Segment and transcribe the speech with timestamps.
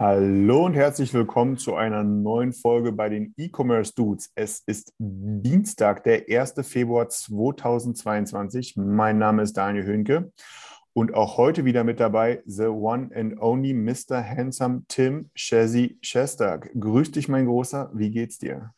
[0.00, 4.30] Hallo und herzlich willkommen zu einer neuen Folge bei den E-Commerce Dudes.
[4.34, 6.54] Es ist Dienstag, der 1.
[6.62, 8.76] Februar 2022.
[8.76, 10.32] Mein Name ist Daniel Höhnke
[10.94, 14.24] und auch heute wieder mit dabei the one and only Mr.
[14.26, 16.70] Handsome Tim Shazzy Shestag.
[16.80, 17.90] Grüß dich, mein Großer.
[17.92, 18.72] Wie geht's dir?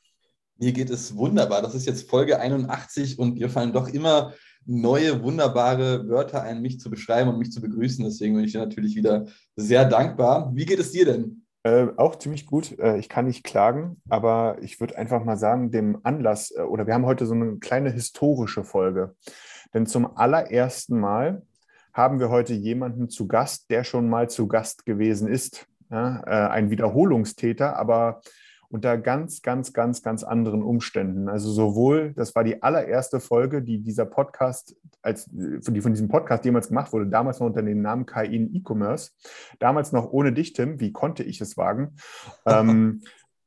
[0.58, 1.62] Mir geht es wunderbar.
[1.62, 4.32] Das ist jetzt Folge 81 und mir fallen doch immer
[4.66, 8.04] neue, wunderbare Wörter ein, mich zu beschreiben und mich zu begrüßen.
[8.04, 9.26] Deswegen bin ich dir natürlich wieder
[9.56, 10.50] sehr dankbar.
[10.54, 11.42] Wie geht es dir denn?
[11.64, 12.78] Äh, auch ziemlich gut.
[12.78, 16.86] Äh, ich kann nicht klagen, aber ich würde einfach mal sagen, dem Anlass, äh, oder
[16.86, 19.14] wir haben heute so eine kleine historische Folge.
[19.72, 21.42] Denn zum allerersten Mal
[21.92, 25.66] haben wir heute jemanden zu Gast, der schon mal zu Gast gewesen ist.
[25.91, 28.22] Ja, äh, ein Wiederholungstäter, aber
[28.73, 31.28] unter ganz, ganz, ganz, ganz anderen Umständen.
[31.28, 36.45] Also sowohl, das war die allererste Folge, die dieser Podcast, als die von diesem Podcast
[36.47, 39.11] jemals gemacht wurde, damals noch unter dem Namen KI E-Commerce,
[39.59, 41.97] damals noch ohne dich, Tim, wie konnte ich es wagen?
[42.47, 43.03] ähm,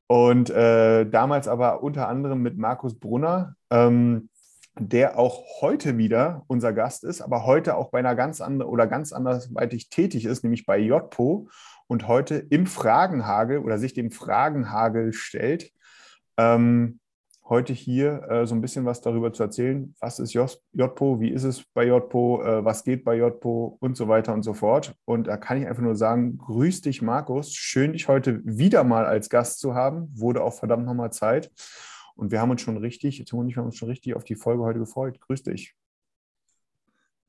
[0.08, 4.30] und äh, damals aber unter anderem mit Markus Brunner, ähm,
[4.78, 8.86] der auch heute wieder unser Gast ist, aber heute auch bei einer ganz anderen oder
[8.86, 11.48] ganz andersweitig tätig ist, nämlich bei JPO
[11.88, 15.72] und heute im Fragenhagel oder sich dem Fragenhagel stellt.
[16.38, 17.00] Ähm,
[17.48, 21.44] heute hier äh, so ein bisschen was darüber zu erzählen, was ist JPO, wie ist
[21.44, 24.96] es bei JPO, äh, was geht bei JPO und so weiter und so fort.
[25.06, 29.06] Und da kann ich einfach nur sagen, grüß dich Markus, schön dich heute wieder mal
[29.06, 31.52] als Gast zu haben, wurde auch verdammt nochmal Zeit.
[32.16, 34.36] Und wir haben uns schon richtig, Tim und ich haben uns schon richtig auf die
[34.36, 35.20] Folge heute gefreut.
[35.20, 35.76] Grüß dich.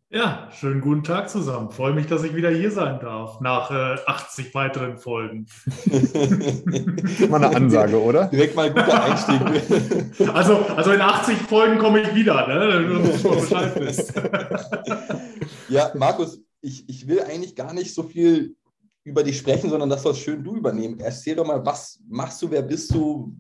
[0.09, 1.73] Ja, schönen guten Tag zusammen.
[1.73, 5.47] Freue mich, dass ich wieder hier sein darf, nach äh, 80 weiteren Folgen.
[7.29, 8.27] Mal eine Ansage, oder?
[8.27, 10.29] Direkt mal ein guter Einstieg.
[10.33, 12.81] Also, also in 80 Folgen komme ich wieder, ne?
[12.83, 14.13] Nur, dass du Bescheid wisst.
[15.69, 18.55] ja, Markus, ich, ich will eigentlich gar nicht so viel
[19.03, 21.01] über dich sprechen, sondern das sollst schön du übernehmen.
[21.01, 23.35] Erzähl doch mal, was machst du, wer bist du,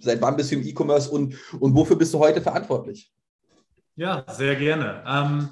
[0.00, 3.12] seit wann bist du im E-Commerce und, und wofür bist du heute verantwortlich?
[3.96, 5.04] Ja, sehr gerne.
[5.06, 5.50] Ähm,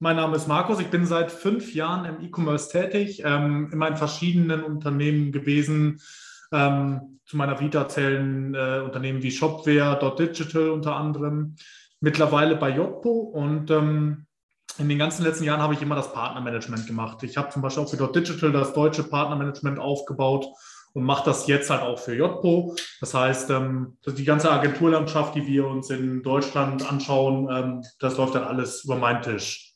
[0.00, 3.96] mein Name ist Markus, ich bin seit fünf Jahren im E-Commerce tätig, ähm, immer in
[3.96, 6.00] verschiedenen Unternehmen gewesen.
[6.52, 11.56] Ähm, zu meiner Vita zählen äh, Unternehmen wie Shopware, Dot Digital unter anderem,
[12.00, 14.26] mittlerweile bei JPO und ähm,
[14.78, 17.22] in den ganzen letzten Jahren habe ich immer das Partnermanagement gemacht.
[17.24, 20.46] Ich habe zum Beispiel auch für Dot Digital das deutsche Partnermanagement aufgebaut
[20.94, 22.76] und mache das jetzt halt auch für JPO.
[23.00, 28.36] Das heißt, ähm, die ganze Agenturlandschaft, die wir uns in Deutschland anschauen, ähm, das läuft
[28.36, 29.67] dann alles über meinen Tisch.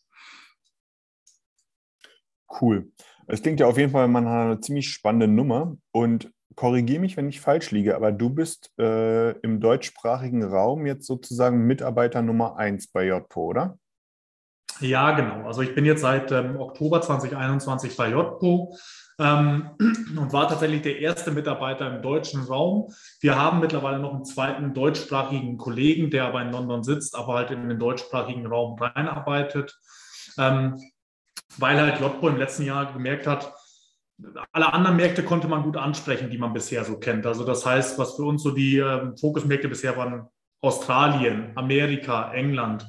[2.60, 2.90] Cool.
[3.26, 7.16] Es klingt ja auf jeden Fall, man hat eine ziemlich spannende Nummer und korrigiere mich,
[7.16, 12.56] wenn ich falsch liege, aber du bist äh, im deutschsprachigen Raum jetzt sozusagen Mitarbeiter Nummer
[12.56, 13.78] 1 bei JPO, oder?
[14.80, 15.46] Ja, genau.
[15.46, 18.76] Also ich bin jetzt seit ähm, Oktober 2021 bei JPO
[19.18, 22.92] ähm, und war tatsächlich der erste Mitarbeiter im deutschen Raum.
[23.20, 27.50] Wir haben mittlerweile noch einen zweiten deutschsprachigen Kollegen, der aber in London sitzt, aber halt
[27.50, 29.78] in den deutschsprachigen Raum reinarbeitet,
[30.38, 30.76] ähm,
[31.58, 33.52] weil halt JPO im letzten Jahr gemerkt hat,
[34.52, 37.26] alle anderen Märkte konnte man gut ansprechen, die man bisher so kennt.
[37.26, 40.28] Also das heißt, was für uns so die ähm, Fokusmärkte bisher waren,
[40.60, 42.86] Australien, Amerika, England.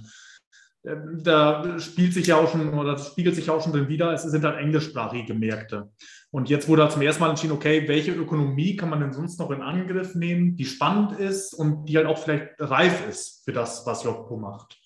[0.86, 3.88] Ähm, Da spielt sich ja auch schon, oder das spiegelt sich ja auch schon drin
[3.88, 5.90] wieder, es sind halt englischsprachige Märkte.
[6.30, 9.40] Und jetzt wurde halt zum ersten Mal entschieden, okay, welche Ökonomie kann man denn sonst
[9.40, 13.54] noch in Angriff nehmen, die spannend ist und die halt auch vielleicht reif ist für
[13.54, 14.80] das, was JPO macht.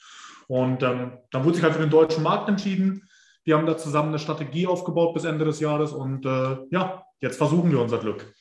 [0.47, 3.06] Und ähm, dann wurde sich halt für den deutschen Markt entschieden.
[3.47, 7.37] Wir haben da zusammen eine Strategie aufgebaut bis Ende des Jahres und äh, ja, jetzt
[7.37, 8.33] versuchen wir unser Glück.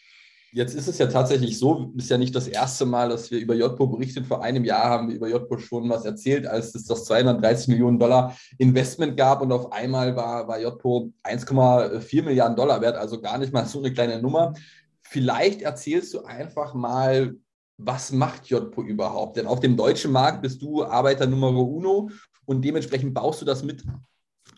[0.51, 3.55] Jetzt ist es ja tatsächlich so, ist ja nicht das erste Mal, dass wir über
[3.55, 4.25] JPO berichten.
[4.25, 8.01] Vor einem Jahr haben wir über JPO schon was erzählt, als es das 230 Millionen
[8.01, 13.39] Dollar Investment gab und auf einmal war, war JPO 1,4 Milliarden Dollar wert, also gar
[13.39, 14.55] nicht mal so eine kleine Nummer.
[15.03, 17.37] Vielleicht erzählst du einfach mal,
[17.79, 19.37] was macht JPO überhaupt?
[19.37, 22.11] Denn auf dem deutschen Markt bist du Arbeiter Nummer uno
[22.45, 23.85] und dementsprechend baust du das mit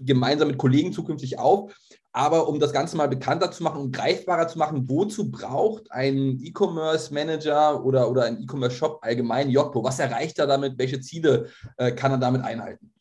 [0.01, 1.73] gemeinsam mit Kollegen zukünftig auf.
[2.13, 6.41] Aber um das Ganze mal bekannter zu machen und greifbarer zu machen, wozu braucht ein
[6.43, 9.85] E-Commerce-Manager oder, oder ein E-Commerce-Shop allgemein JPO?
[9.85, 10.79] Was erreicht er damit?
[10.79, 11.47] Welche Ziele
[11.77, 12.93] äh, kann er damit einhalten?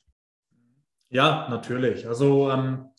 [1.09, 2.07] Ja, natürlich.
[2.07, 2.89] Also ähm,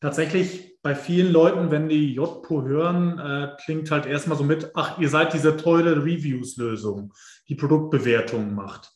[0.00, 4.98] tatsächlich bei vielen Leuten, wenn die JPO hören, äh, klingt halt erstmal so mit, ach,
[4.98, 7.14] ihr seid diese teure Reviews-Lösung,
[7.48, 8.92] die Produktbewertungen macht.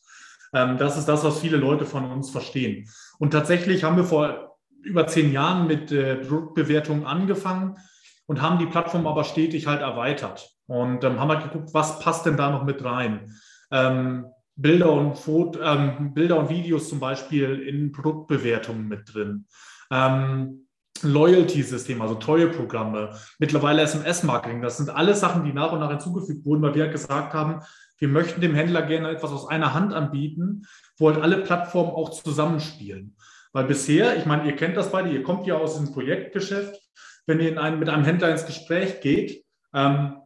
[0.53, 2.87] Ähm, das ist das, was viele Leute von uns verstehen.
[3.19, 7.77] Und tatsächlich haben wir vor über zehn Jahren mit äh, Produktbewertungen angefangen
[8.25, 10.49] und haben die Plattform aber stetig halt erweitert.
[10.67, 13.33] Und ähm, haben halt geguckt, was passt denn da noch mit rein?
[13.71, 14.25] Ähm,
[14.55, 19.45] Bilder und Foto, ähm, Bilder und Videos zum Beispiel in Produktbewertungen mit drin.
[19.91, 20.67] Ähm,
[21.01, 24.61] Loyalty-System, also Treueprogramme, mittlerweile SMS-Marketing.
[24.61, 27.61] Das sind alles Sachen, die nach und nach hinzugefügt wurden, weil wir halt gesagt haben,
[27.99, 30.63] wir möchten dem Händler gerne etwas aus einer Hand anbieten,
[30.97, 33.15] wo halt alle Plattformen auch zusammenspielen.
[33.51, 36.79] Weil bisher, ich meine, ihr kennt das beide, ihr kommt ja aus dem Projektgeschäft,
[37.25, 39.43] wenn ihr einem, mit einem Händler ins Gespräch geht,
[39.73, 40.17] ähm,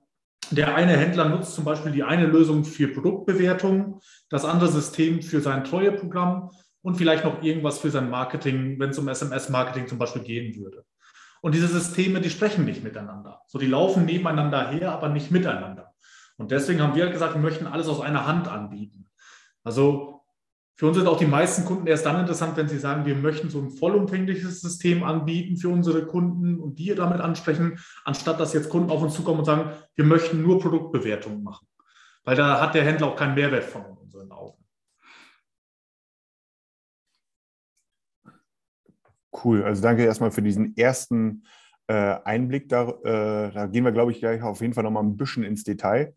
[0.52, 4.00] der eine Händler nutzt zum Beispiel die eine Lösung für Produktbewertung,
[4.30, 9.00] das andere System für sein Treueprogramm und vielleicht noch irgendwas für sein Marketing, wenn es
[9.00, 10.86] um SMS-Marketing zum Beispiel gehen würde.
[11.42, 13.42] Und diese Systeme, die sprechen nicht miteinander.
[13.48, 15.94] So, die laufen nebeneinander her, aber nicht miteinander.
[16.38, 19.10] Und deswegen haben wir gesagt, wir möchten alles aus einer Hand anbieten.
[19.64, 20.14] Also
[20.76, 23.50] für uns sind auch die meisten Kunden erst dann interessant, wenn sie sagen, wir möchten
[23.50, 28.70] so ein vollumfängliches System anbieten für unsere Kunden und die damit ansprechen, anstatt dass jetzt
[28.70, 31.68] Kunden auf uns zukommen und sagen, wir möchten nur Produktbewertungen machen.
[32.24, 34.64] Weil da hat der Händler auch keinen Mehrwert von in unseren Augen.
[39.44, 41.44] Cool, also danke erstmal für diesen ersten
[41.92, 42.70] Einblick.
[42.70, 45.64] Da, äh, da, gehen wir, glaube ich, gleich auf jeden Fall nochmal ein bisschen ins
[45.64, 46.14] Detail,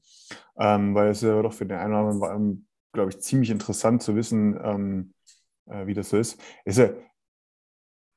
[0.58, 2.66] ähm, weil es ja doch für den einen oder anderen
[2.96, 5.14] glaube ich, ziemlich interessant zu wissen, ähm,
[5.66, 6.40] äh, wie das so ist.
[6.64, 6.90] ist ja,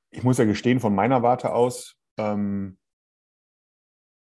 [0.10, 2.80] ich muss ja gestehen, von meiner Warte aus, ähm,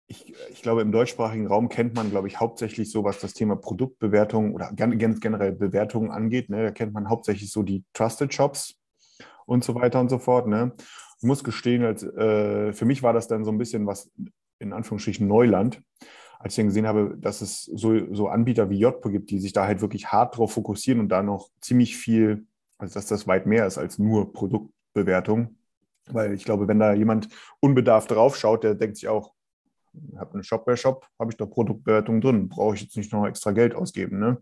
[0.07, 3.55] ich, ich, glaube, im deutschsprachigen Raum kennt man, glaube ich, hauptsächlich so, was das Thema
[3.55, 6.49] Produktbewertung oder generell Bewertungen angeht.
[6.49, 6.63] Ne?
[6.63, 8.75] Da kennt man hauptsächlich so die Trusted Shops
[9.47, 10.47] und so weiter und so fort.
[10.47, 10.75] Ne?
[11.17, 14.11] Ich muss gestehen, als, äh, für mich war das dann so ein bisschen was
[14.59, 15.81] in Anführungsstrichen Neuland
[16.39, 19.51] als ich dann gesehen habe, dass es so, so Anbieter wie JPO gibt, die sich
[19.51, 22.45] da halt wirklich hart drauf fokussieren und da noch ziemlich viel,
[22.77, 25.57] also dass das weit mehr ist als nur Produktbewertung.
[26.07, 27.29] Weil ich glaube, wenn da jemand
[27.59, 29.33] unbedarft drauf schaut, der denkt sich auch,
[29.93, 33.51] ich habe einen Shopware-Shop, habe ich doch Produktbewertung drin, brauche ich jetzt nicht noch extra
[33.51, 34.19] Geld ausgeben.
[34.19, 34.37] Ne?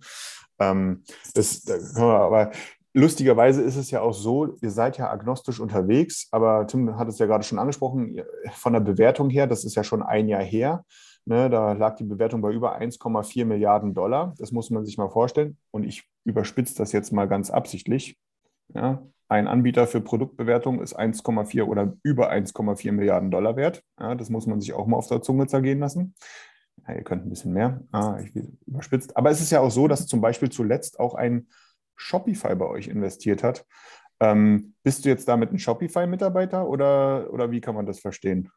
[0.59, 1.03] Ähm,
[1.35, 2.51] das, da aber
[2.93, 7.19] lustigerweise ist es ja auch so, ihr seid ja agnostisch unterwegs, aber Tim hat es
[7.19, 8.21] ja gerade schon angesprochen,
[8.53, 10.85] von der Bewertung her, das ist ja schon ein Jahr her.
[11.25, 14.33] Ne, da lag die Bewertung bei über 1,4 Milliarden Dollar.
[14.39, 15.57] Das muss man sich mal vorstellen.
[15.71, 18.17] Und ich überspitze das jetzt mal ganz absichtlich.
[18.73, 23.81] Ja, ein Anbieter für Produktbewertung ist 1,4 oder über 1,4 Milliarden Dollar wert.
[23.97, 26.13] Ja, das muss man sich auch mal auf der Zunge zergehen lassen.
[26.85, 27.81] Ja, ihr könnt ein bisschen mehr.
[27.93, 28.35] Ah, ich
[28.67, 29.15] überspitzt.
[29.15, 31.47] Aber es ist ja auch so, dass zum Beispiel zuletzt auch ein
[31.95, 33.65] Shopify bei euch investiert hat.
[34.19, 38.49] Ähm, bist du jetzt damit ein Shopify-Mitarbeiter oder, oder wie kann man das verstehen?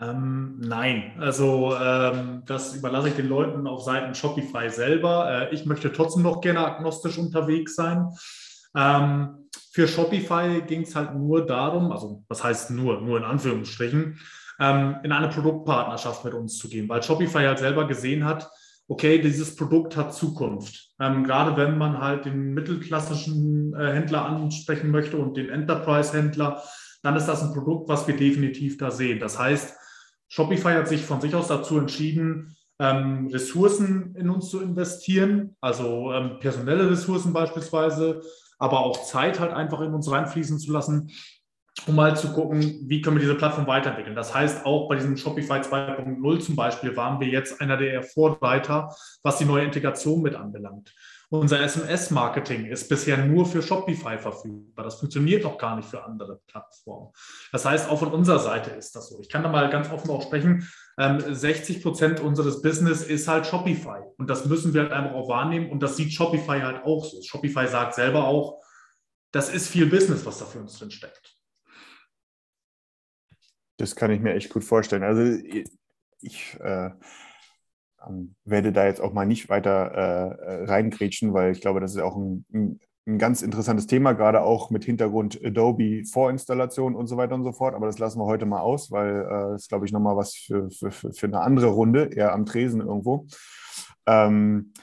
[0.00, 5.50] Ähm, nein, also ähm, das überlasse ich den Leuten auf Seiten Shopify selber.
[5.50, 8.08] Äh, ich möchte trotzdem noch gerne agnostisch unterwegs sein.
[8.74, 14.18] Ähm, für Shopify ging es halt nur darum, also was heißt nur, nur in Anführungsstrichen,
[14.60, 18.50] ähm, in eine Produktpartnerschaft mit uns zu gehen, weil Shopify halt selber gesehen hat,
[18.88, 20.90] okay, dieses Produkt hat Zukunft.
[21.00, 26.62] Ähm, gerade wenn man halt den mittelklassischen äh, Händler ansprechen möchte und den Enterprise-Händler,
[27.02, 29.18] dann ist das ein Produkt, was wir definitiv da sehen.
[29.18, 29.76] Das heißt,
[30.28, 36.12] Shopify hat sich von sich aus dazu entschieden, ähm, Ressourcen in uns zu investieren, also
[36.12, 38.22] ähm, personelle Ressourcen beispielsweise,
[38.58, 41.10] aber auch Zeit halt einfach in uns reinfließen zu lassen,
[41.86, 44.14] um mal zu gucken, wie können wir diese Plattform weiterentwickeln.
[44.14, 48.94] Das heißt, auch bei diesem Shopify 2.0 zum Beispiel waren wir jetzt einer der Vorreiter,
[49.22, 50.94] was die neue Integration mit anbelangt.
[51.30, 54.84] Unser SMS-Marketing ist bisher nur für Shopify verfügbar.
[54.84, 57.10] Das funktioniert noch gar nicht für andere Plattformen.
[57.52, 59.18] Das heißt, auch von unserer Seite ist das so.
[59.18, 60.68] Ich kann da mal ganz offen auch sprechen.
[60.98, 64.00] 60 ähm, Prozent unseres Business ist halt Shopify.
[64.18, 65.70] Und das müssen wir halt einfach auch wahrnehmen.
[65.70, 67.22] Und das sieht Shopify halt auch so.
[67.22, 68.60] Shopify sagt selber auch,
[69.32, 71.31] das ist viel Business, was da für uns drin steckt.
[73.82, 75.02] Das kann ich mir echt gut vorstellen.
[75.02, 75.22] Also
[76.20, 76.90] ich, äh,
[78.06, 82.00] ähm, werde da jetzt auch mal nicht weiter äh, reingrätschen, weil ich glaube, das ist
[82.00, 87.16] auch ein, ein, ein, ganz interessantes Thema, gerade auch mit Hintergrund Adobe Vorinstallation und so
[87.16, 87.74] weiter und so fort.
[87.74, 90.70] Aber das lassen wir heute mal aus, weil äh, das glaube ich, nochmal was für,
[90.70, 93.26] für, für eine andere Runde, eher am Tresen irgendwo.
[94.06, 94.74] Ähm,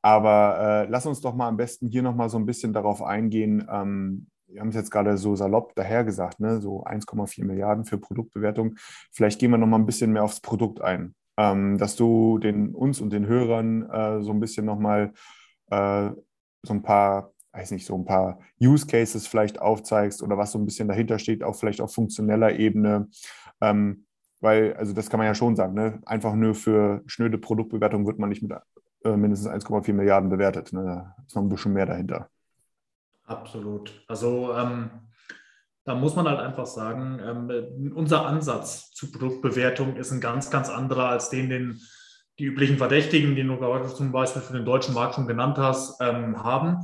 [0.00, 3.66] aber äh, lass uns doch mal am besten hier nochmal so ein bisschen darauf eingehen.
[3.68, 6.60] Ähm, wir haben es jetzt gerade so salopp dahergesagt, ne?
[6.60, 8.76] so 1,4 Milliarden für Produktbewertung.
[9.12, 13.00] Vielleicht gehen wir nochmal ein bisschen mehr aufs Produkt ein ähm, dass du den, uns
[13.00, 15.12] und den Hörern äh, so ein bisschen nochmal
[15.70, 16.10] äh,
[16.62, 20.58] so ein paar weiß nicht, so ein paar Use Cases vielleicht aufzeigst oder was so
[20.58, 23.08] ein bisschen dahinter steht, auch vielleicht auf funktioneller Ebene.
[23.60, 24.06] Ähm,
[24.40, 26.00] weil, also das kann man ja schon sagen, ne?
[26.04, 28.52] einfach nur für schnöde Produktbewertung wird man nicht mit
[29.04, 30.72] äh, mindestens 1,4 Milliarden bewertet.
[30.72, 30.82] Ne?
[30.82, 32.28] Da ist noch ein bisschen mehr dahinter.
[33.24, 34.04] Absolut.
[34.06, 34.90] Also ähm,
[35.84, 40.68] da muss man halt einfach sagen, ähm, unser Ansatz zu Produktbewertung ist ein ganz, ganz
[40.68, 41.80] anderer als den, den
[42.38, 46.00] die üblichen Verdächtigen, die du gerade zum Beispiel für den deutschen Markt schon genannt hast,
[46.00, 46.78] ähm, haben.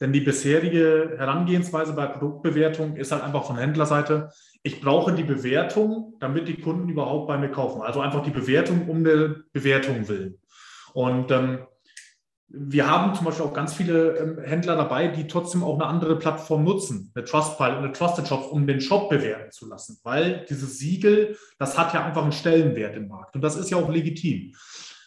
[0.00, 4.30] Denn die bisherige Herangehensweise bei Produktbewertung ist halt einfach von Händlerseite,
[4.62, 7.82] ich brauche die Bewertung, damit die Kunden überhaupt bei mir kaufen.
[7.82, 10.38] Also einfach die Bewertung um der Bewertung willen.
[10.92, 11.66] Und ähm,
[12.54, 16.18] wir haben zum Beispiel auch ganz viele ähm, Händler dabei, die trotzdem auch eine andere
[16.18, 19.98] Plattform nutzen, eine Trustpilot, eine Trusted Shop, um den Shop bewerten zu lassen.
[20.02, 23.34] Weil dieses Siegel, das hat ja einfach einen Stellenwert im Markt.
[23.34, 24.54] Und das ist ja auch legitim.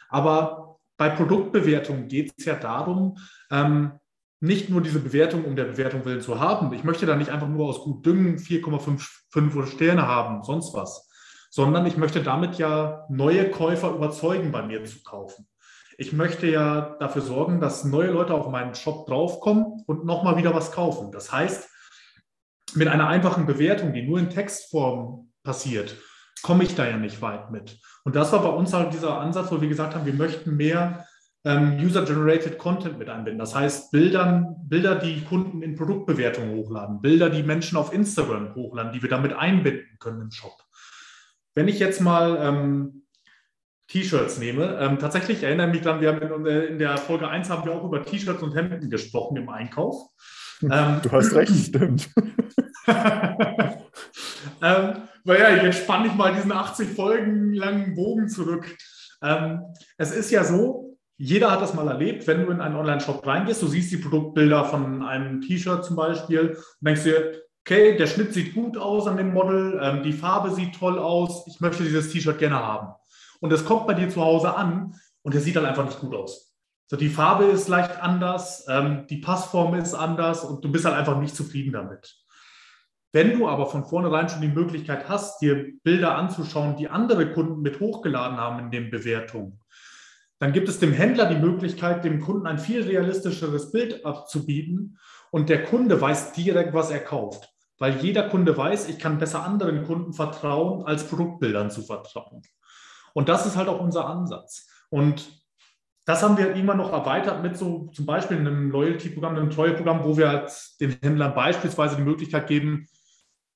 [0.09, 3.17] Aber bei Produktbewertung geht es ja darum,
[3.51, 3.91] ähm,
[4.39, 6.73] nicht nur diese Bewertung um der Bewertung willen zu haben.
[6.73, 11.09] Ich möchte da nicht einfach nur aus gut Düngen 4,5 Sterne haben, sonst was,
[11.51, 15.47] sondern ich möchte damit ja neue Käufer überzeugen, bei mir zu kaufen.
[15.97, 20.53] Ich möchte ja dafür sorgen, dass neue Leute auf meinen Shop draufkommen und nochmal wieder
[20.53, 21.11] was kaufen.
[21.11, 21.69] Das heißt,
[22.75, 25.95] mit einer einfachen Bewertung, die nur in Textform passiert,
[26.41, 27.79] komme ich da ja nicht weit mit.
[28.03, 31.05] Und das war bei uns halt dieser Ansatz, wo wir gesagt haben, wir möchten mehr
[31.45, 33.39] ähm, User-Generated Content mit einbinden.
[33.39, 38.91] Das heißt, Bildern, Bilder, die Kunden in Produktbewertungen hochladen, Bilder, die Menschen auf Instagram hochladen,
[38.91, 40.57] die wir damit einbinden können im Shop.
[41.53, 43.04] Wenn ich jetzt mal ähm,
[43.87, 44.77] T-Shirts nehme.
[44.79, 47.73] Ähm, tatsächlich erinnere ich mich dann, wir haben in, in, der Folge 1 haben wir
[47.73, 50.09] auch über T-Shirts und Hemden gesprochen im Einkauf.
[50.63, 52.09] Ähm, du hast recht, stimmt.
[54.61, 58.75] ähm, weil ja, jetzt spanne ich mal diesen 80 Folgen langen Bogen zurück.
[59.21, 59.61] Ähm,
[59.97, 63.61] es ist ja so, jeder hat das mal erlebt, wenn du in einen Online-Shop reingehst,
[63.61, 68.33] du siehst die Produktbilder von einem T-Shirt zum Beispiel und denkst dir, okay, der Schnitt
[68.33, 72.11] sieht gut aus an dem Model, ähm, die Farbe sieht toll aus, ich möchte dieses
[72.11, 72.93] T-Shirt gerne haben
[73.45, 76.15] und es kommt bei dir zu Hause an und der sieht dann einfach nicht gut
[76.15, 76.51] aus.
[76.87, 80.95] So, die Farbe ist leicht anders, ähm, die Passform ist anders und du bist halt
[80.95, 82.15] einfach nicht zufrieden damit.
[83.13, 87.61] Wenn du aber von vornherein schon die Möglichkeit hast, dir Bilder anzuschauen, die andere Kunden
[87.61, 89.59] mit hochgeladen haben in den Bewertungen,
[90.39, 94.97] dann gibt es dem Händler die Möglichkeit, dem Kunden ein viel realistischeres Bild abzubieten
[95.29, 97.47] und der Kunde weiß direkt, was er kauft.
[97.77, 102.41] Weil jeder Kunde weiß, ich kann besser anderen Kunden vertrauen, als Produktbildern zu vertrauen.
[103.15, 104.67] Und das ist halt auch unser Ansatz.
[104.89, 105.41] Und
[106.05, 110.17] das haben wir immer noch erweitert mit so zum Beispiel einem Loyalty-Programm, einem Treueprogramm, wo
[110.17, 112.87] wir halt den Händlern beispielsweise die Möglichkeit geben,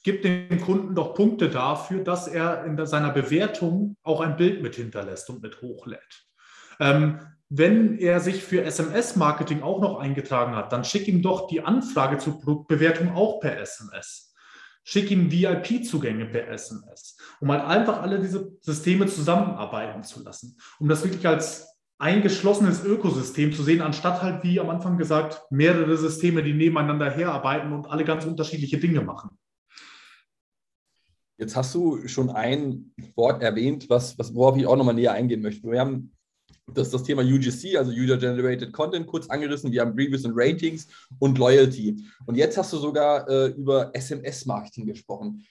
[0.04, 4.76] gibt dem Kunden doch Punkte dafür, dass er in seiner Bewertung auch ein Bild mit
[4.76, 6.26] hinterlässt und mit hochlädt.
[6.80, 11.62] Ähm, wenn er sich für SMS-Marketing auch noch eingetragen hat, dann schick ihm doch die
[11.62, 14.29] Anfrage zur Produktbewertung auch per SMS
[14.90, 20.88] schick ihm VIP-Zugänge per SMS, um halt einfach alle diese Systeme zusammenarbeiten zu lassen, um
[20.88, 25.96] das wirklich als ein geschlossenes Ökosystem zu sehen, anstatt halt, wie am Anfang gesagt, mehrere
[25.96, 29.38] Systeme, die nebeneinander herarbeiten und alle ganz unterschiedliche Dinge machen.
[31.38, 35.44] Jetzt hast du schon ein Wort erwähnt, was, was, worauf ich auch nochmal näher eingehen
[35.44, 35.70] möchte.
[35.70, 36.16] Wir haben
[36.74, 39.72] das das Thema UGC, also User Generated Content, kurz angerissen.
[39.72, 40.88] Wir haben Reviews und Ratings
[41.20, 42.04] und Loyalty.
[42.26, 45.46] Und jetzt hast du sogar äh, über SMS-Marketing gesprochen.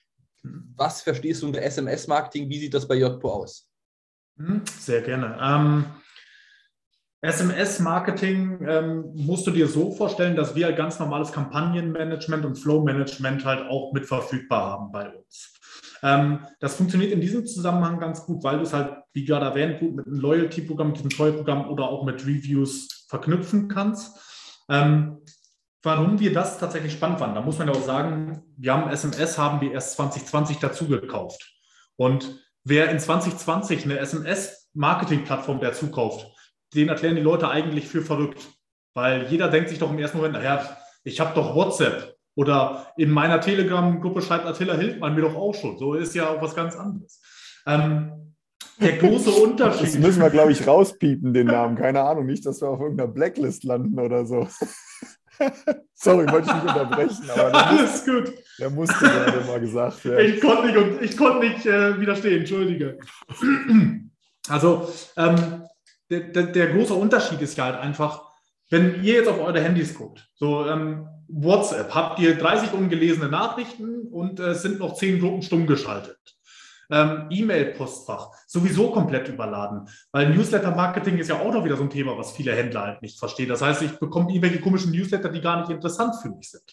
[0.76, 2.48] Was verstehst du unter SMS-Marketing?
[2.48, 3.68] Wie sieht das bei JPO aus?
[4.38, 5.37] Hm, sehr gerne.
[5.40, 5.84] Ähm,
[7.20, 13.68] SMS-Marketing ähm, musst du dir so vorstellen, dass wir ganz normales Kampagnenmanagement und Flow-Management halt
[13.68, 15.58] auch mit verfügbar haben bei uns.
[16.02, 19.81] Ähm, das funktioniert in diesem Zusammenhang ganz gut, weil du es halt, wie gerade erwähnt,
[19.81, 24.19] gut mit einem Loyalty-Programm, mit einem Treueprogramm oder auch mit Reviews verknüpfen kannst.
[24.69, 25.19] Ähm,
[25.83, 29.38] warum wir das tatsächlich spannend fanden, da muss man ja auch sagen, wir haben SMS,
[29.38, 31.55] haben wir erst 2020 dazu gekauft.
[31.97, 36.26] Und wer in 2020 eine SMS-Marketing-Plattform dazu kauft,
[36.75, 38.47] den erklären die Leute eigentlich für verrückt.
[38.95, 42.17] Weil jeder denkt sich doch im ersten Moment, naja, ich habe doch WhatsApp.
[42.38, 45.76] Oder in meiner Telegram-Gruppe schreibt Attila Hildmann mir doch auch schon.
[45.76, 47.21] So ist ja auch was ganz anderes.
[47.66, 48.37] Ähm,
[48.80, 49.88] der große Unterschied.
[49.88, 51.75] Das müssen wir, glaube ich, rauspiepen, den Namen.
[51.75, 54.47] Keine Ahnung, nicht, dass wir auf irgendeiner Blacklist landen oder so.
[55.95, 57.28] Sorry, wollte ich nicht unterbrechen.
[57.28, 58.33] Aber Alles muss, gut.
[58.61, 60.33] Der musste gerade mal gesagt werden.
[60.33, 63.00] Ich konnte nicht, ich konnte nicht äh, widerstehen, entschuldige.
[64.49, 65.64] Also, ähm,
[66.09, 68.23] der, der, der, große Unterschied ist ja halt einfach,
[68.71, 74.08] wenn ihr jetzt auf eure Handys guckt, so ähm, WhatsApp, habt ihr 30 ungelesene Nachrichten
[74.08, 76.18] und es äh, sind noch 10 Gruppen stumm geschaltet.
[76.90, 79.88] ähm, E-Mail-Postfach sowieso komplett überladen.
[80.11, 83.18] Weil Newsletter-Marketing ist ja auch noch wieder so ein Thema, was viele Händler halt nicht
[83.18, 83.49] verstehen.
[83.49, 86.64] Das heißt, ich bekomme irgendwelche komischen Newsletter, die gar nicht interessant für mich sind.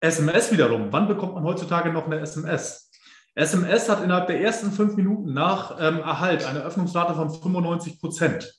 [0.00, 0.88] SMS wiederum.
[0.92, 2.90] Wann bekommt man heutzutage noch eine SMS?
[3.34, 8.52] SMS hat innerhalb der ersten fünf Minuten nach ähm, Erhalt eine Öffnungsrate von 95 Prozent.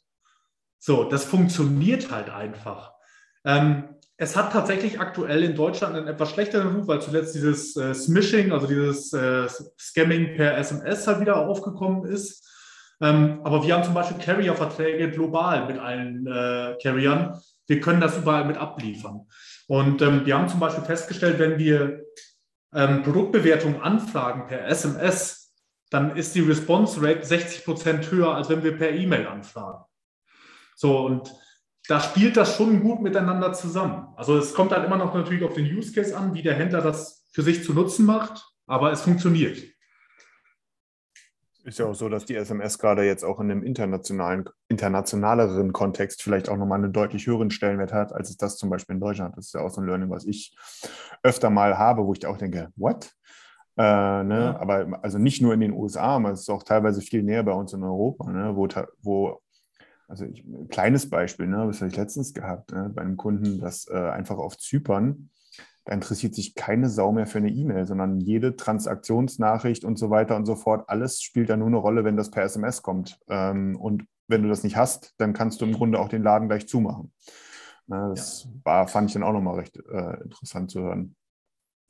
[0.80, 2.94] So, das funktioniert halt einfach.
[3.44, 7.94] Ähm, es hat tatsächlich aktuell in Deutschland einen etwas schlechteren Ruf, weil zuletzt dieses äh,
[7.94, 9.48] Smishing, also dieses äh,
[9.80, 12.46] Scamming per SMS halt wieder aufgekommen ist.
[13.00, 17.40] Ähm, aber wir haben zum Beispiel Carrier-Verträge global mit allen äh, Carriern.
[17.66, 19.26] Wir können das überall mit abliefern.
[19.68, 22.04] Und ähm, wir haben zum Beispiel festgestellt, wenn wir
[22.76, 25.54] ähm, Produktbewertungen anfragen per SMS,
[25.92, 29.86] dann ist die Response Rate 60 Prozent höher, als wenn wir per E-Mail anfragen.
[30.76, 31.34] So, und
[31.90, 34.08] da spielt das schon gut miteinander zusammen.
[34.16, 36.82] Also es kommt halt immer noch natürlich auf den Use Case an, wie der Händler
[36.82, 39.64] das für sich zu nutzen macht, aber es funktioniert.
[41.64, 46.22] Ist ja auch so, dass die SMS gerade jetzt auch in einem internationalen, internationaleren Kontext
[46.22, 49.36] vielleicht auch nochmal einen deutlich höheren Stellenwert hat, als es das zum Beispiel in Deutschland.
[49.36, 50.56] Das ist ja auch so ein Learning, was ich
[51.24, 53.12] öfter mal habe, wo ich auch denke, what?
[53.78, 53.82] Äh,
[54.24, 54.54] ne?
[54.54, 54.60] Ja.
[54.60, 57.54] Aber also nicht nur in den USA, aber es ist auch teilweise viel näher bei
[57.54, 58.56] uns in Europa, ne?
[58.56, 58.68] wo,
[59.02, 59.42] wo
[60.10, 63.60] also ich, ein kleines Beispiel, ne, das habe ich letztens gehabt, ne, bei einem Kunden,
[63.60, 65.30] das äh, einfach auf Zypern,
[65.86, 70.36] da interessiert sich keine Sau mehr für eine E-Mail, sondern jede Transaktionsnachricht und so weiter
[70.36, 73.20] und so fort, alles spielt da nur eine Rolle, wenn das per SMS kommt.
[73.28, 76.48] Ähm, und wenn du das nicht hast, dann kannst du im Grunde auch den Laden
[76.48, 77.12] gleich zumachen.
[77.88, 78.52] Ne, das ja.
[78.64, 81.16] war, fand ich dann auch nochmal recht äh, interessant zu hören.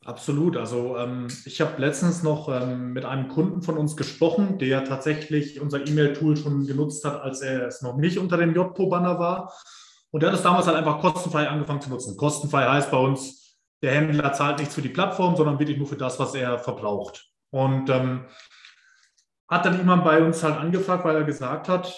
[0.06, 0.56] Absolut.
[0.56, 5.60] Also ähm, ich habe letztens noch ähm, mit einem Kunden von uns gesprochen, der tatsächlich
[5.60, 9.54] unser E-Mail-Tool schon genutzt hat, als er es noch nicht unter dem JPO-Banner war.
[10.12, 12.18] Und der hat es damals halt einfach kostenfrei angefangen zu nutzen.
[12.18, 15.98] Kostenfrei heißt bei uns, der Händler zahlt nichts für die Plattform, sondern wirklich nur für
[15.98, 17.30] das, was er verbraucht.
[17.52, 18.26] Und ähm,
[19.50, 21.94] hat dann jemand bei uns halt angefragt, weil er gesagt hat,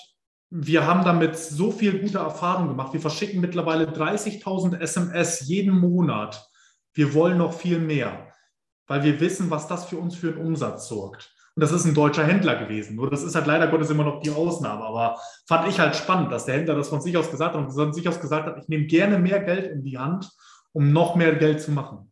[0.50, 2.94] wir haben damit so viel gute Erfahrung gemacht.
[2.94, 6.51] Wir verschicken mittlerweile 30.000 SMS jeden Monat
[6.94, 8.34] wir wollen noch viel mehr,
[8.88, 11.34] weil wir wissen, was das für uns für einen Umsatz sorgt.
[11.56, 12.96] Und das ist ein deutscher Händler gewesen.
[12.96, 14.84] Nur das ist halt leider Gottes immer noch die Ausnahme.
[14.84, 17.72] Aber fand ich halt spannend, dass der Händler das von sich aus gesagt hat und
[17.72, 20.30] von sich aus gesagt hat, ich nehme gerne mehr Geld in die Hand,
[20.72, 22.12] um noch mehr Geld zu machen.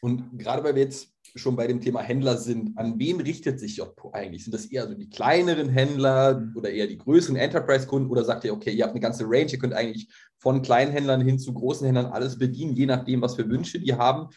[0.00, 3.76] Und gerade weil wir jetzt schon bei dem Thema Händler sind, an wen richtet sich
[3.76, 4.44] JPO eigentlich?
[4.44, 6.56] Sind das eher so die kleineren Händler mhm.
[6.56, 9.58] oder eher die größeren Enterprise-Kunden oder sagt ihr, okay, ihr habt eine ganze Range, ihr
[9.58, 13.48] könnt eigentlich von kleinen Händlern hin zu großen Händlern alles bedienen, je nachdem, was für
[13.48, 14.28] Wünsche die haben?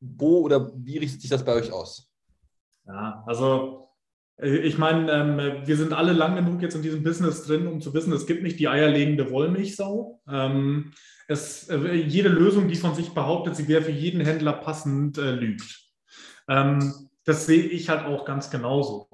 [0.00, 2.10] Wo oder wie richtet sich das bei euch aus?
[2.86, 3.88] Ja, also
[4.36, 7.80] äh, ich meine, ähm, wir sind alle lang genug jetzt in diesem Business drin, um
[7.80, 10.20] zu wissen, es gibt nicht die eierlegende Wollmilchsau.
[10.28, 10.92] Ähm,
[11.28, 15.30] es, äh, jede Lösung, die von sich behauptet, sie wäre für jeden Händler passend, äh,
[15.30, 15.83] lügt.
[16.48, 19.08] Ähm, das sehe ich halt auch ganz genauso.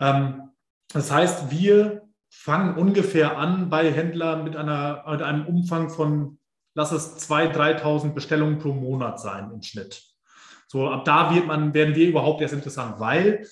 [0.00, 0.50] Ähm,
[0.92, 6.38] das heißt, wir fangen ungefähr an bei Händlern mit, einer, mit einem Umfang von,
[6.74, 10.02] lass es 2.000, 3.000 Bestellungen pro Monat sein im Schnitt.
[10.68, 13.46] So, ab da wird man, werden wir überhaupt erst interessant, weil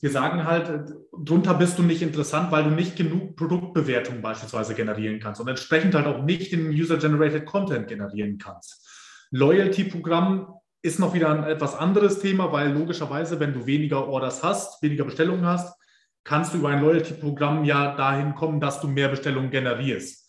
[0.00, 5.20] wir sagen halt, drunter bist du nicht interessant, weil du nicht genug Produktbewertung beispielsweise generieren
[5.20, 8.86] kannst und entsprechend halt auch nicht den User-Generated Content generieren kannst.
[9.30, 10.54] Loyalty-Programm
[10.86, 15.04] ist noch wieder ein etwas anderes Thema, weil logischerweise, wenn du weniger Orders hast, weniger
[15.04, 15.76] Bestellungen hast,
[16.24, 20.24] kannst du über ein Loyalty-Programm ja dahin kommen, dass du mehr Bestellungen generierst.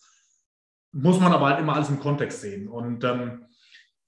[0.92, 2.68] Muss man aber halt immer alles im Kontext sehen.
[2.68, 3.46] Und ähm,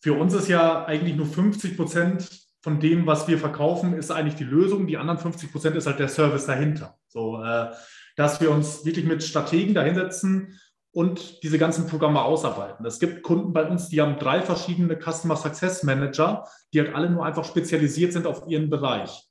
[0.00, 2.28] für uns ist ja eigentlich nur 50 Prozent
[2.62, 4.86] von dem, was wir verkaufen, ist eigentlich die Lösung.
[4.86, 6.98] Die anderen 50 Prozent ist halt der Service dahinter.
[7.08, 7.70] So, äh,
[8.16, 10.58] dass wir uns wirklich mit Strategen dahinsetzen
[10.92, 12.85] und diese ganzen Programme ausarbeiten.
[12.85, 17.11] Es gibt Kunden bei uns, die haben drei verschiedene Customer Success Manager, die halt alle
[17.11, 19.26] nur einfach spezialisiert sind auf ihren Bereich.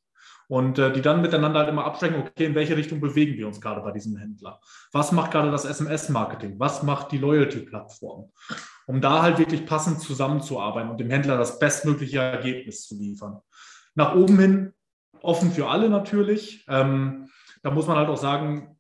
[0.47, 3.61] Und äh, die dann miteinander halt immer absprechen, okay, in welche Richtung bewegen wir uns
[3.61, 4.59] gerade bei diesem Händler?
[4.91, 6.55] Was macht gerade das SMS-Marketing?
[6.57, 8.31] Was macht die Loyalty-Plattform?
[8.87, 13.41] Um da halt wirklich passend zusammenzuarbeiten und dem Händler das bestmögliche Ergebnis zu liefern.
[13.93, 14.73] Nach oben hin
[15.21, 16.65] offen für alle natürlich.
[16.67, 17.29] Ähm,
[17.61, 18.79] da muss man halt auch sagen,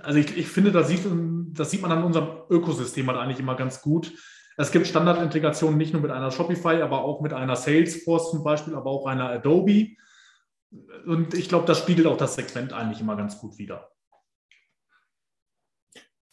[0.00, 1.04] also ich, ich finde, da sieht,
[1.54, 4.12] das sieht man an unserem Ökosystem halt eigentlich immer ganz gut.
[4.56, 8.74] Es gibt Standardintegrationen nicht nur mit einer Shopify, aber auch mit einer Salesforce zum Beispiel,
[8.74, 9.96] aber auch einer Adobe.
[11.06, 13.90] Und ich glaube, das spiegelt auch das Segment eigentlich immer ganz gut wider.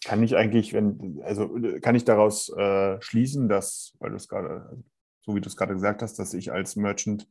[0.04, 1.50] Kann ich eigentlich, wenn, also
[1.82, 4.84] kann ich daraus äh, schließen, dass, weil du es gerade,
[5.22, 7.28] so wie du es gerade gesagt hast, dass ich als Merchant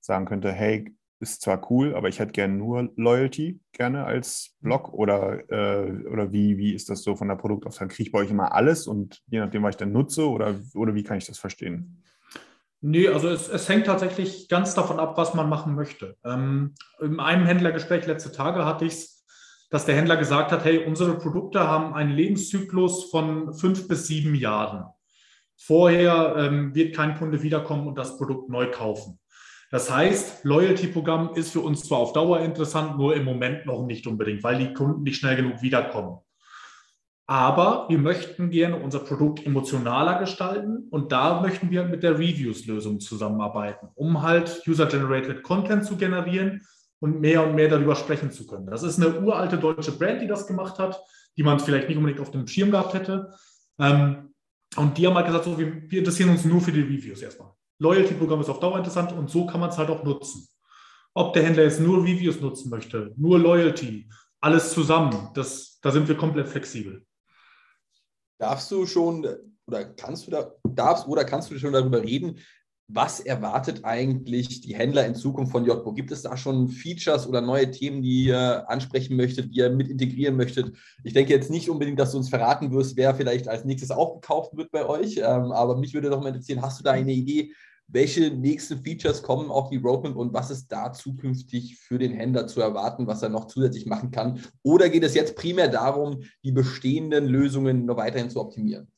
[0.00, 4.92] sagen könnte, hey, ist zwar cool, aber ich hätte gerne nur Loyalty gerne als Blog
[4.92, 7.88] oder, äh, oder wie, wie ist das so von der Produktauswahl?
[7.88, 10.94] Kriege ich bei euch immer alles und je nachdem, was ich dann nutze oder, oder
[10.94, 12.02] wie kann ich das verstehen?
[12.80, 16.16] Nee, also es, es, hängt tatsächlich ganz davon ab, was man machen möchte.
[16.24, 19.24] Ähm, in einem Händlergespräch letzte Tage hatte ich es,
[19.70, 24.34] dass der Händler gesagt hat, hey, unsere Produkte haben einen Lebenszyklus von fünf bis sieben
[24.34, 24.86] Jahren.
[25.56, 29.20] Vorher ähm, wird kein Kunde wiederkommen und das Produkt neu kaufen.
[29.72, 34.06] Das heißt, Loyalty-Programm ist für uns zwar auf Dauer interessant, nur im Moment noch nicht
[34.06, 36.18] unbedingt, weil die Kunden nicht schnell genug wiederkommen.
[37.26, 43.00] Aber wir möchten gerne unser Produkt emotionaler gestalten und da möchten wir mit der Reviews-Lösung
[43.00, 46.60] zusammenarbeiten, um halt User-Generated Content zu generieren
[47.00, 48.66] und mehr und mehr darüber sprechen zu können.
[48.66, 51.00] Das ist eine uralte deutsche Brand, die das gemacht hat,
[51.38, 53.32] die man vielleicht nicht unbedingt auf dem Schirm gehabt hätte.
[53.78, 54.34] Ähm,
[54.76, 57.52] und die haben halt gesagt, so, wir, wir interessieren uns nur für die Reviews erstmal.
[57.82, 60.48] Loyalty-Programm ist auf Dauer interessant und so kann man es halt auch nutzen.
[61.14, 64.08] Ob der Händler jetzt nur Reviews nutzen möchte, nur Loyalty,
[64.40, 67.04] alles zusammen, das, da sind wir komplett flexibel.
[68.38, 69.26] Darfst du schon
[69.66, 72.38] oder kannst du da, darfst oder kannst du schon darüber reden,
[72.88, 75.92] was erwartet eigentlich die Händler in Zukunft von JBO?
[75.94, 79.88] Gibt es da schon Features oder neue Themen, die ihr ansprechen möchtet, die ihr mit
[79.88, 80.76] integrieren möchtet?
[81.02, 84.56] Ich denke jetzt nicht unbedingt, dass du uns verraten wirst, wer vielleicht als nächstes aufgekauft
[84.56, 87.52] wird bei euch, ähm, aber mich würde doch mal interessieren, hast du da eine Idee,
[87.92, 92.46] welche nächsten Features kommen auf die Roadmap und was ist da zukünftig für den Händler
[92.46, 94.40] zu erwarten, was er noch zusätzlich machen kann?
[94.62, 98.90] Oder geht es jetzt primär darum, die bestehenden Lösungen noch weiterhin zu optimieren?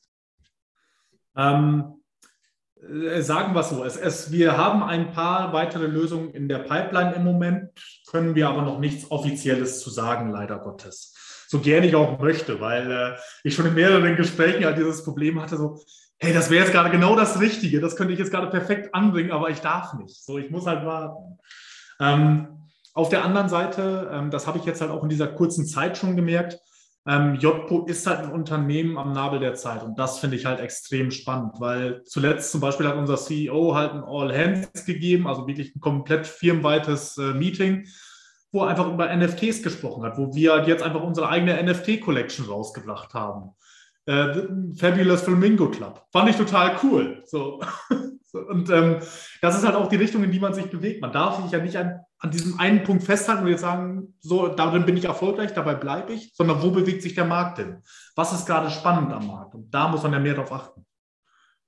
[1.35, 1.95] Ähm,
[2.81, 7.15] äh, sagen wir es so, es, wir haben ein paar weitere Lösungen in der Pipeline
[7.15, 7.71] im Moment,
[8.07, 11.13] können wir aber noch nichts Offizielles zu sagen, leider Gottes.
[11.47, 15.41] So gerne ich auch möchte, weil äh, ich schon in mehreren Gesprächen halt dieses Problem
[15.41, 15.79] hatte, so,
[16.19, 19.31] hey, das wäre jetzt gerade genau das Richtige, das könnte ich jetzt gerade perfekt anbringen,
[19.31, 20.23] aber ich darf nicht.
[20.23, 21.39] So, ich muss halt warten.
[21.99, 22.47] Ähm,
[22.93, 25.97] auf der anderen Seite, ähm, das habe ich jetzt halt auch in dieser kurzen Zeit
[25.97, 26.57] schon gemerkt,
[27.07, 30.59] ähm, JPO ist halt ein Unternehmen am Nabel der Zeit und das finde ich halt
[30.59, 35.45] extrem spannend, weil zuletzt zum Beispiel hat unser CEO halt ein All Hands gegeben, also
[35.45, 37.85] wirklich ein komplett firmenweites äh, Meeting,
[38.51, 43.13] wo er einfach über NFTs gesprochen hat, wo wir jetzt einfach unsere eigene NFT-Collection rausgebracht
[43.13, 43.51] haben
[44.05, 46.05] äh, Fabulous Flamingo Club.
[46.11, 47.23] Fand ich total cool.
[47.27, 47.61] So.
[48.49, 48.97] und ähm,
[49.41, 51.01] das ist halt auch die Richtung, in die man sich bewegt.
[51.01, 54.49] Man darf sich ja nicht an, an diesem einen Punkt festhalten und jetzt sagen, so,
[54.49, 57.77] darin bin ich erfolgreich, dabei bleibe ich, sondern wo bewegt sich der Markt hin?
[58.15, 59.55] Was ist gerade spannend am Markt?
[59.55, 60.85] Und da muss man ja mehr darauf achten.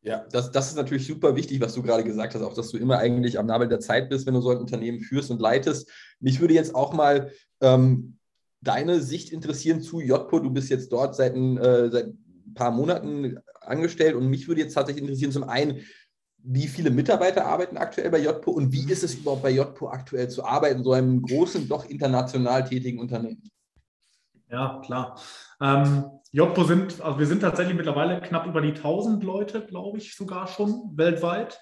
[0.01, 2.77] Ja, das, das ist natürlich super wichtig, was du gerade gesagt hast, auch dass du
[2.77, 5.89] immer eigentlich am Nabel der Zeit bist, wenn du so ein Unternehmen führst und leitest.
[6.19, 8.17] Mich würde jetzt auch mal ähm,
[8.61, 10.39] deine Sicht interessieren zu JPO.
[10.39, 12.13] Du bist jetzt dort seit, äh, seit
[12.53, 15.81] paar Monaten angestellt und mich würde jetzt tatsächlich interessieren, zum einen,
[16.37, 20.29] wie viele Mitarbeiter arbeiten aktuell bei JPO und wie ist es überhaupt bei JPO aktuell
[20.29, 23.43] zu arbeiten, so einem großen, doch international tätigen Unternehmen?
[24.49, 25.19] Ja, klar.
[25.61, 30.15] Ähm, JPO sind, also wir sind tatsächlich mittlerweile knapp über die 1000 Leute, glaube ich,
[30.15, 31.59] sogar schon weltweit.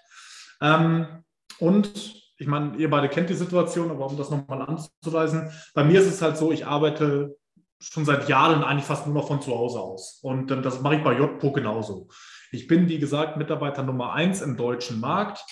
[0.61, 1.23] Ähm,
[1.59, 1.91] und
[2.37, 6.07] ich meine, ihr beide kennt die Situation, aber um das nochmal anzureisen, bei mir ist
[6.07, 7.37] es halt so, ich arbeite
[7.79, 10.19] schon seit Jahren eigentlich fast nur noch von zu Hause aus.
[10.21, 12.07] Und ähm, das mache ich bei JPO genauso.
[12.51, 15.43] Ich bin, wie gesagt, Mitarbeiter Nummer eins im deutschen Markt.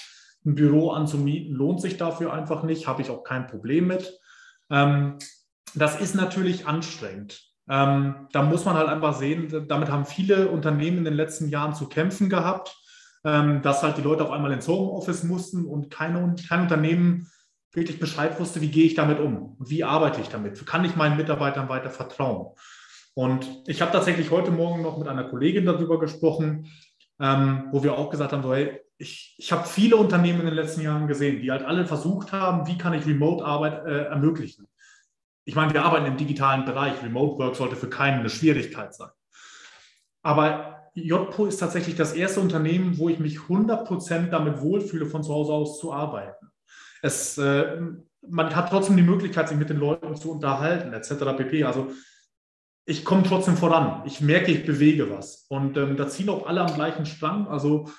[0.46, 4.20] Ein Büro anzumieten lohnt sich dafür einfach nicht, habe ich auch kein Problem mit.
[4.70, 5.18] Ähm,
[5.76, 7.42] das ist natürlich anstrengend.
[7.70, 11.74] Ähm, da muss man halt einfach sehen, damit haben viele Unternehmen in den letzten Jahren
[11.74, 12.76] zu kämpfen gehabt,
[13.24, 17.30] ähm, dass halt die Leute auf einmal ins Homeoffice mussten und keine, kein Unternehmen
[17.74, 19.58] wirklich Bescheid wusste, wie gehe ich damit um?
[19.60, 20.64] Wie arbeite ich damit?
[20.66, 22.56] Kann ich meinen Mitarbeitern weiter vertrauen?
[23.16, 26.72] Und ich habe tatsächlich heute Morgen noch mit einer Kollegin darüber gesprochen,
[27.20, 30.56] ähm, wo wir auch gesagt haben, so, hey, ich, ich habe viele Unternehmen in den
[30.56, 34.68] letzten Jahren gesehen, die halt alle versucht haben, wie kann ich Remote-Arbeit äh, ermöglichen.
[35.46, 37.04] Ich meine, wir arbeiten im digitalen Bereich.
[37.04, 39.10] Remote Work sollte für keinen eine Schwierigkeit sein.
[40.22, 45.34] Aber JPO ist tatsächlich das erste Unternehmen, wo ich mich 100% damit wohlfühle, von zu
[45.34, 46.53] Hause aus zu arbeiten
[47.04, 47.82] es, äh,
[48.28, 51.36] man hat trotzdem die Möglichkeit, sich mit den Leuten zu unterhalten, etc.
[51.38, 51.66] pp.
[51.66, 51.92] Also
[52.86, 54.04] ich komme trotzdem voran.
[54.06, 55.46] Ich merke, ich bewege was.
[55.50, 57.48] Und ähm, da ziehen auch alle am gleichen Strang.
[57.48, 57.90] Also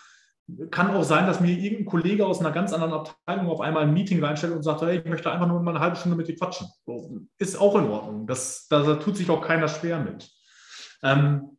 [0.70, 3.94] kann auch sein, dass mir irgendein Kollege aus einer ganz anderen Abteilung auf einmal ein
[3.94, 6.36] Meeting reinstellt und sagt, hey, ich möchte einfach nur mal eine halbe Stunde mit dir
[6.36, 6.66] quatschen.
[6.86, 8.26] So, ist auch in Ordnung.
[8.26, 10.30] Das, da tut sich auch keiner schwer mit.
[11.02, 11.58] Ähm,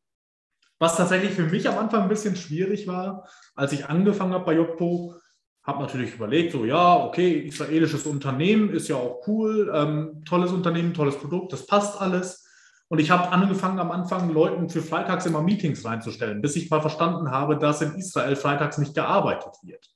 [0.80, 4.54] was tatsächlich für mich am Anfang ein bisschen schwierig war, als ich angefangen habe bei
[4.54, 5.16] JPO,
[5.66, 10.94] habe natürlich überlegt, so ja, okay, israelisches Unternehmen ist ja auch cool, ähm, tolles Unternehmen,
[10.94, 12.44] tolles Produkt, das passt alles.
[12.88, 16.82] Und ich habe angefangen am Anfang Leuten für freitags immer Meetings reinzustellen, bis ich mal
[16.82, 19.90] verstanden habe, dass in Israel freitags nicht gearbeitet wird.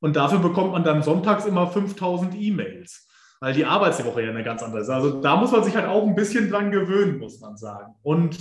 [0.00, 3.08] Und dafür bekommt man dann sonntags immer 5000 E-Mails,
[3.40, 4.90] weil die Arbeitswoche ja eine ganz andere ist.
[4.90, 7.94] Also da muss man sich halt auch ein bisschen dran gewöhnen, muss man sagen.
[8.02, 8.38] Und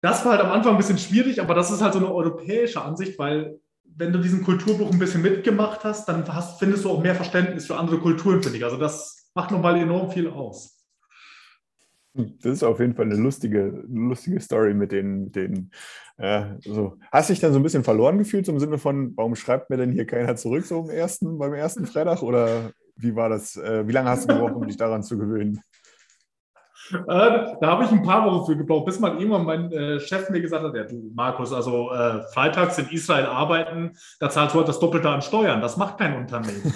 [0.00, 2.82] das war halt am Anfang ein bisschen schwierig, aber das ist halt so eine europäische
[2.82, 3.60] Ansicht, weil
[3.96, 7.66] wenn du diesen Kulturbruch ein bisschen mitgemacht hast, dann hast, findest du auch mehr Verständnis
[7.66, 8.64] für andere Kulturen, finde ich.
[8.64, 10.74] Also das macht nochmal enorm viel aus.
[12.14, 15.70] Das ist auf jeden Fall eine lustige, lustige Story mit den, den
[16.16, 16.96] äh, so.
[17.10, 19.78] Hast dich dann so ein bisschen verloren gefühlt, so im Sinne von, warum schreibt mir
[19.78, 22.22] denn hier keiner zurück so im ersten, beim ersten Freitag?
[22.22, 23.56] Oder wie war das?
[23.56, 25.60] Äh, wie lange hast du gebraucht, um dich daran zu gewöhnen?
[26.92, 30.30] Äh, da habe ich ein paar Wochen für gebraucht, bis mal irgendwann mein äh, Chef
[30.30, 34.58] mir gesagt hat, ja du Markus, also äh, freitags in Israel arbeiten, da zahlst du
[34.58, 35.60] halt das Doppelte an Steuern.
[35.60, 36.62] Das macht kein Unternehmen.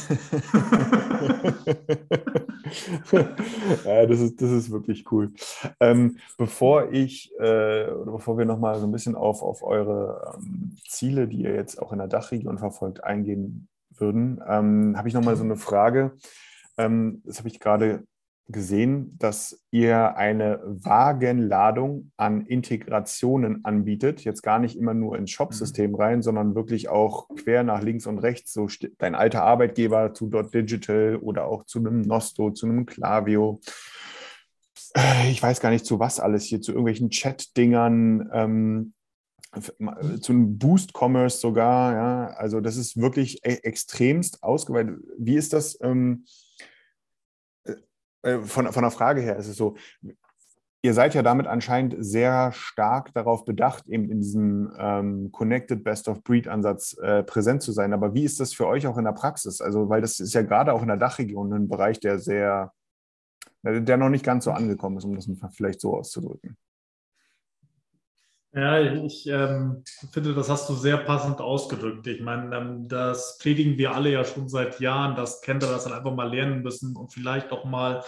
[3.85, 5.33] ja, das ist, das ist wirklich cool.
[5.81, 10.77] Ähm, bevor ich, äh, oder bevor wir nochmal so ein bisschen auf, auf eure ähm,
[10.88, 15.37] Ziele, die ihr jetzt auch in der Dachregion verfolgt, eingehen würden, ähm, habe ich nochmal
[15.37, 16.12] so eine Frage.
[16.77, 18.05] Ähm, das habe ich gerade
[18.48, 24.24] gesehen, dass ihr eine Wagenladung an Integrationen anbietet.
[24.24, 25.96] Jetzt gar nicht immer nur ins Shop-System mhm.
[25.96, 28.54] rein, sondern wirklich auch quer nach links und rechts.
[28.54, 28.66] So
[28.98, 33.61] dein alter Arbeitgeber zu Dot Digital oder auch zu einem Nosto, zu einem Clavio.
[34.96, 38.30] Äh, ich weiß gar nicht zu was alles hier, zu irgendwelchen Chat-Dingern.
[38.32, 38.94] Ähm,
[40.20, 44.98] zu einem Boost-Commerce sogar, ja, also das ist wirklich e-, extremst ausgeweitet.
[45.18, 45.78] Wie ist das?
[45.82, 46.24] Ähm,
[48.22, 49.76] äh, von, von der Frage her ist es so,
[50.83, 56.09] ihr seid ja damit anscheinend sehr stark darauf bedacht, eben in diesem ähm, Connected Best
[56.09, 57.92] of Breed Ansatz äh, präsent zu sein.
[57.92, 59.61] Aber wie ist das für euch auch in der Praxis?
[59.61, 62.72] Also, weil das ist ja gerade auch in der Dachregion ein Bereich, der sehr,
[63.62, 66.57] der noch nicht ganz so angekommen ist, um das vielleicht so auszudrücken.
[68.52, 72.06] Ja, ich ähm, finde, das hast du sehr passend ausgedrückt.
[72.06, 75.92] Ich meine, ähm, das predigen wir alle ja schon seit Jahren, dass Kinder das dann
[75.92, 78.02] einfach mal lernen müssen und vielleicht auch mal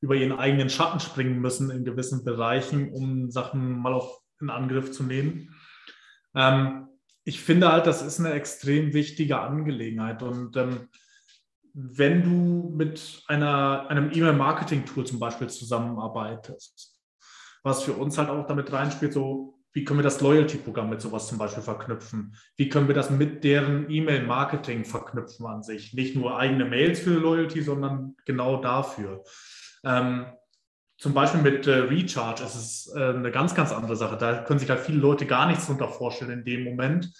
[0.00, 4.92] über ihren eigenen Schatten springen müssen in gewissen Bereichen, um Sachen mal auf in Angriff
[4.92, 5.54] zu nehmen.
[6.34, 6.88] Ähm,
[7.24, 10.22] ich finde halt, das ist eine extrem wichtige Angelegenheit.
[10.22, 10.88] Und ähm,
[11.74, 16.96] wenn du mit einer, einem E-Mail-Marketing-Tool zum Beispiel zusammenarbeitest,
[17.62, 21.28] was für uns halt auch damit reinspielt, so wie können wir das Loyalty-Programm mit sowas
[21.28, 22.34] zum Beispiel verknüpfen?
[22.56, 25.92] Wie können wir das mit deren E-Mail-Marketing verknüpfen an sich?
[25.94, 29.22] Nicht nur eigene Mails für Loyalty, sondern genau dafür.
[29.84, 30.26] Ähm,
[30.96, 34.16] zum Beispiel mit äh, Recharge ist es äh, eine ganz, ganz andere Sache.
[34.16, 37.12] Da können sich halt viele Leute gar nichts darunter vorstellen in dem Moment.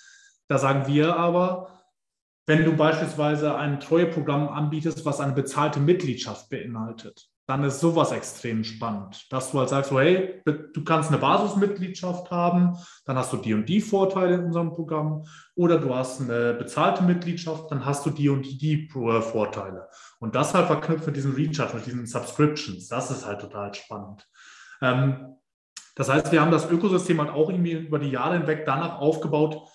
[0.48, 1.78] Da sagen wir aber,
[2.46, 8.62] wenn du beispielsweise ein Treueprogramm anbietest, was eine bezahlte Mitgliedschaft beinhaltet, dann ist sowas extrem
[8.62, 13.38] spannend, dass du halt sagst, so, hey, du kannst eine Basismitgliedschaft haben, dann hast du
[13.38, 18.04] die und die Vorteile in unserem Programm oder du hast eine bezahlte Mitgliedschaft, dann hast
[18.04, 19.88] du die und die, die Vorteile.
[20.18, 24.28] Und das halt verknüpft mit diesem Recharge, mit diesen Subscriptions, das ist halt total spannend.
[24.82, 25.36] Ähm,
[25.96, 29.66] das heißt, wir haben das Ökosystem halt auch irgendwie über die Jahre hinweg danach aufgebaut,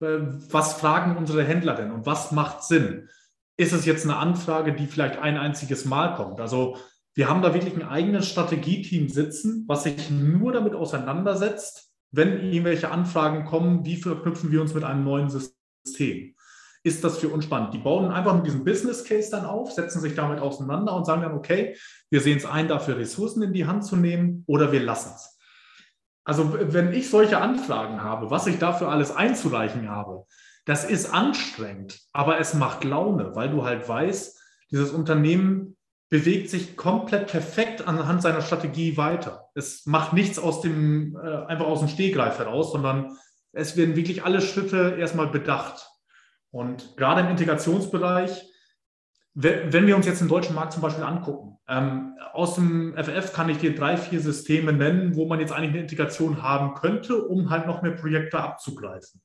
[0.00, 0.16] äh,
[0.50, 3.10] was fragen unsere Händler denn und was macht Sinn?
[3.58, 6.40] Ist es jetzt eine Anfrage, die vielleicht ein einziges Mal kommt?
[6.40, 6.78] Also
[7.18, 12.92] wir haben da wirklich ein eigenes Strategieteam sitzen, was sich nur damit auseinandersetzt, wenn irgendwelche
[12.92, 16.36] Anfragen kommen, wie verknüpfen wir uns mit einem neuen System.
[16.84, 17.74] Ist das für uns spannend?
[17.74, 21.22] Die bauen einfach mit diesem Business Case dann auf, setzen sich damit auseinander und sagen
[21.22, 21.76] dann, okay,
[22.08, 25.40] wir sehen es ein, dafür Ressourcen in die Hand zu nehmen oder wir lassen es.
[26.22, 30.22] Also wenn ich solche Anfragen habe, was ich dafür alles einzureichen habe,
[30.66, 35.74] das ist anstrengend, aber es macht Laune, weil du halt weißt, dieses Unternehmen
[36.10, 39.50] bewegt sich komplett perfekt anhand seiner Strategie weiter.
[39.54, 43.16] Es macht nichts aus dem, äh, einfach aus dem Stehgreif heraus, sondern
[43.52, 45.86] es werden wirklich alle Schritte erstmal bedacht.
[46.50, 48.44] Und gerade im Integrationsbereich,
[49.34, 53.48] wenn wir uns jetzt den deutschen Markt zum Beispiel angucken, ähm, aus dem FF kann
[53.48, 57.50] ich dir drei, vier Systeme nennen, wo man jetzt eigentlich eine Integration haben könnte, um
[57.50, 59.20] halt noch mehr Projekte abzugreifen.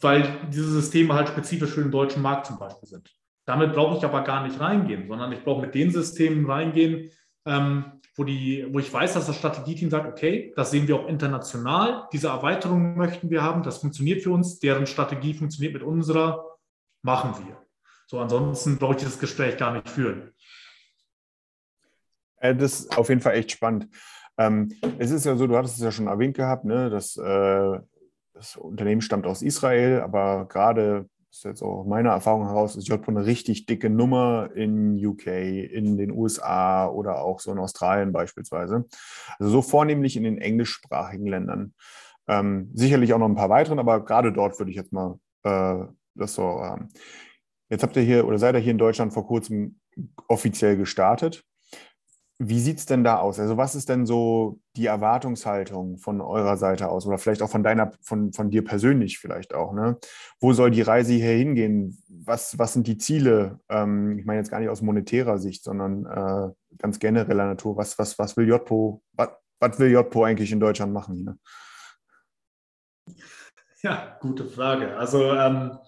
[0.00, 3.16] Weil diese Systeme halt spezifisch für den deutschen Markt zum Beispiel sind.
[3.46, 7.10] Damit brauche ich aber gar nicht reingehen, sondern ich brauche mit den Systemen reingehen,
[7.46, 11.06] ähm, wo, die, wo ich weiß, dass das Strategieteam sagt, okay, das sehen wir auch
[11.06, 16.44] international, diese Erweiterung möchten wir haben, das funktioniert für uns, deren Strategie funktioniert mit unserer,
[17.02, 17.56] machen wir.
[18.08, 20.32] So, ansonsten brauche ich dieses Gespräch gar nicht führen.
[22.38, 23.88] Äh, das ist auf jeden Fall echt spannend.
[24.38, 27.80] Ähm, es ist ja so, du hattest es ja schon erwähnt gehabt, ne, dass äh,
[28.34, 33.10] das Unternehmen stammt aus Israel, aber gerade ist jetzt auch meiner Erfahrung heraus, ist JPO
[33.10, 38.86] eine richtig dicke Nummer in UK, in den USA oder auch so in Australien beispielsweise.
[39.38, 41.74] Also so vornehmlich in den englischsprachigen Ländern.
[42.26, 45.84] Ähm, sicherlich auch noch ein paar weiteren, aber gerade dort würde ich jetzt mal äh,
[46.14, 46.82] das so haben.
[46.82, 46.88] Ähm,
[47.68, 49.78] jetzt habt ihr hier oder seid ihr hier in Deutschland vor kurzem
[50.28, 51.44] offiziell gestartet.
[52.38, 53.40] Wie sieht es denn da aus?
[53.40, 57.62] Also, was ist denn so die Erwartungshaltung von eurer Seite aus oder vielleicht auch von
[57.62, 59.72] deiner, von, von dir persönlich vielleicht auch?
[59.72, 59.98] Ne?
[60.38, 62.02] Wo soll die Reise hier hingehen?
[62.08, 63.60] Was, was sind die Ziele?
[63.70, 67.78] Ähm, ich meine jetzt gar nicht aus monetärer Sicht, sondern äh, ganz genereller Natur.
[67.78, 71.38] Was, was, was will JPO, was, was will JPO eigentlich in Deutschland machen hier?
[73.82, 74.96] Ja, gute Frage.
[74.96, 75.78] Also ähm,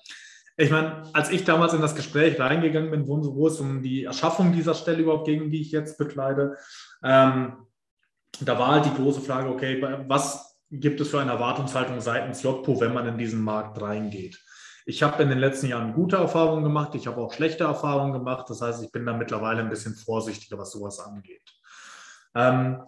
[0.61, 4.53] ich meine, als ich damals in das Gespräch reingegangen bin, wo es um die Erschaffung
[4.53, 6.57] dieser Stelle überhaupt ging, die ich jetzt bekleide,
[7.03, 7.59] ähm,
[8.40, 12.81] da war halt die große Frage, okay, was gibt es für eine Erwartungshaltung seitens JPO,
[12.81, 14.42] wenn man in diesen Markt reingeht?
[14.85, 18.51] Ich habe in den letzten Jahren gute Erfahrungen gemacht, ich habe auch schlechte Erfahrungen gemacht.
[18.51, 21.53] Das heißt, ich bin da mittlerweile ein bisschen vorsichtiger, was sowas angeht.
[22.35, 22.83] Ähm,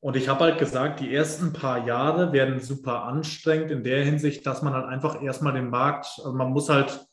[0.00, 4.46] und ich habe halt gesagt, die ersten paar Jahre werden super anstrengend in der Hinsicht,
[4.46, 7.06] dass man halt einfach erstmal den Markt, also man muss halt,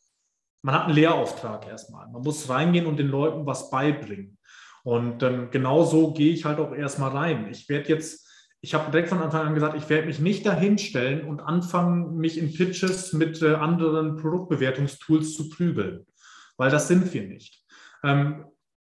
[0.62, 2.08] man hat einen Lehrauftrag erstmal.
[2.08, 4.38] Man muss reingehen und den Leuten was beibringen.
[4.84, 7.50] Und ähm, genau so gehe ich halt auch erstmal rein.
[7.52, 8.26] Ich werde jetzt,
[8.62, 12.38] ich habe direkt von Anfang an gesagt, ich werde mich nicht dahinstellen und anfangen, mich
[12.38, 16.06] in Pitches mit äh, anderen Produktbewertungstools zu prügeln,
[16.56, 17.65] weil das sind wir nicht.
[18.02, 18.45] Ähm,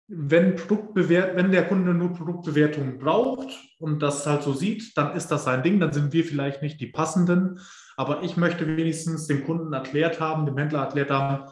[0.09, 5.45] wenn, wenn der Kunde nur Produktbewertungen braucht und das halt so sieht, dann ist das
[5.45, 7.61] sein Ding, dann sind wir vielleicht nicht die passenden.
[7.97, 11.51] Aber ich möchte wenigstens dem Kunden erklärt haben, dem Händler erklärt haben,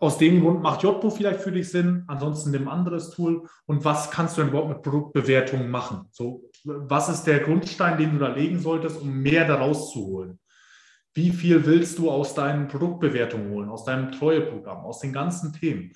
[0.00, 3.48] aus dem Grund macht JPO vielleicht für dich Sinn, ansonsten dem anderes Tool.
[3.66, 6.06] Und was kannst du denn überhaupt mit Produktbewertungen machen?
[6.12, 10.38] So, was ist der Grundstein, den du da legen solltest, um mehr daraus zu holen?
[11.14, 15.92] Wie viel willst du aus deinen Produktbewertungen holen, aus deinem Treueprogramm, aus den ganzen Themen?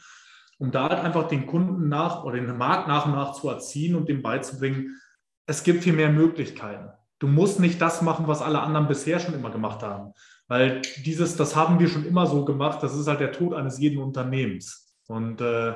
[0.63, 3.97] Um da halt einfach den Kunden nach oder den Markt nach und nach zu erziehen
[3.97, 4.97] und dem beizubringen,
[5.45, 6.89] es gibt hier mehr Möglichkeiten.
[7.19, 10.13] Du musst nicht das machen, was alle anderen bisher schon immer gemacht haben.
[10.47, 13.81] Weil dieses, das haben wir schon immer so gemacht, das ist halt der Tod eines
[13.81, 14.95] jeden Unternehmens.
[15.09, 15.75] Und äh,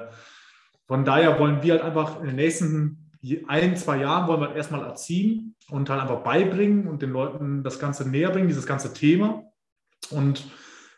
[0.87, 3.11] von daher wollen wir halt einfach in den nächsten
[3.49, 7.65] ein, zwei Jahren wollen wir halt erstmal erziehen und halt einfach beibringen und den Leuten
[7.65, 9.43] das Ganze näher bringen, dieses ganze Thema.
[10.11, 10.45] Und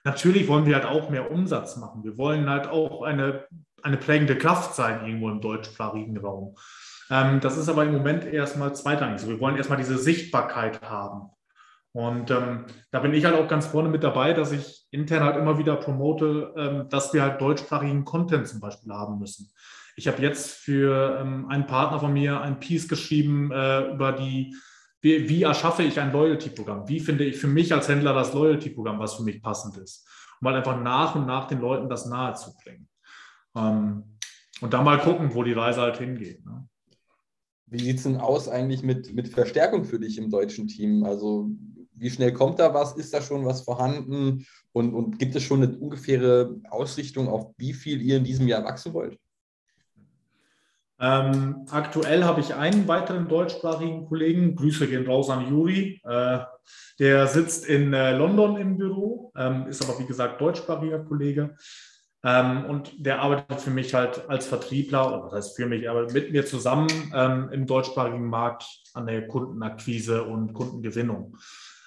[0.05, 2.05] natürlich wollen wir halt auch mehr Umsatz machen.
[2.05, 3.47] Wir wollen halt auch eine
[3.83, 6.57] eine prägende Kraft sein irgendwo im deutschsprachigen Raum.
[7.11, 9.15] Ähm, das ist aber im Moment erstmal zweitrangig.
[9.15, 11.31] Also wir wollen erstmal diese Sichtbarkeit haben.
[11.93, 15.37] Und ähm, da bin ich halt auch ganz vorne mit dabei, dass ich intern halt
[15.37, 19.51] immer wieder promote, ähm, dass wir halt deutschsprachigen Content zum Beispiel haben müssen.
[19.97, 24.55] Ich habe jetzt für ähm, einen Partner von mir ein Piece geschrieben äh, über die,
[25.01, 26.89] wie, wie, erschaffe ich ein Loyalty-Programm?
[26.89, 30.07] Wie finde ich für mich als Händler das Loyalty-Programm, was für mich passend ist?
[30.41, 32.89] Um halt einfach nach und nach den Leuten das nahe zu bringen.
[33.57, 34.19] Ähm,
[34.61, 36.45] und dann mal gucken, wo die Reise halt hingeht.
[36.45, 36.69] Ne?
[37.67, 41.05] Wie sieht es denn aus eigentlich mit, mit Verstärkung für dich im deutschen Team?
[41.05, 41.51] Also
[41.95, 42.97] wie schnell kommt da was?
[42.97, 44.47] Ist da schon was vorhanden?
[44.73, 48.65] Und, und gibt es schon eine ungefähre Ausrichtung, auf wie viel ihr in diesem Jahr
[48.65, 49.19] wachsen wollt?
[51.01, 54.57] Ähm, aktuell habe ich einen weiteren deutschsprachigen Kollegen.
[54.57, 56.01] Grüße gehen raus an Juri.
[56.05, 56.41] Äh,
[56.99, 61.57] der sitzt in äh, London im Büro, ähm, ist aber wie gesagt deutschsprachiger Kollege.
[62.25, 66.11] Ähm, und der arbeitet für mich halt als Vertriebler, oder das heißt für mich, aber
[66.11, 71.37] mit mir zusammen ähm, im deutschsprachigen Markt an der Kundenakquise und Kundengewinnung.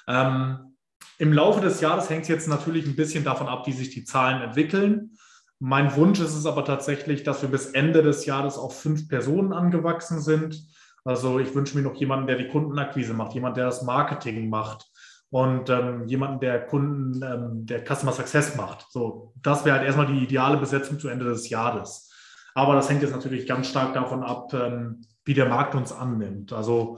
[0.07, 0.77] Ähm,
[1.17, 4.05] Im Laufe des Jahres hängt es jetzt natürlich ein bisschen davon ab, wie sich die
[4.05, 5.17] Zahlen entwickeln.
[5.63, 9.53] Mein Wunsch ist es aber tatsächlich, dass wir bis Ende des Jahres auf fünf Personen
[9.53, 10.59] angewachsen sind.
[11.05, 14.91] Also ich wünsche mir noch jemanden, der die Kundenakquise macht, jemand, der das Marketing macht,
[15.29, 18.87] und ähm, jemanden, der Kunden, ähm, der Customer Success macht.
[18.89, 22.11] So, das wäre halt erstmal die ideale Besetzung zu Ende des Jahres.
[22.55, 26.51] Aber das hängt jetzt natürlich ganz stark davon ab, ähm, wie der Markt uns annimmt.
[26.53, 26.97] Also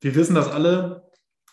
[0.00, 1.08] wir wissen das alle.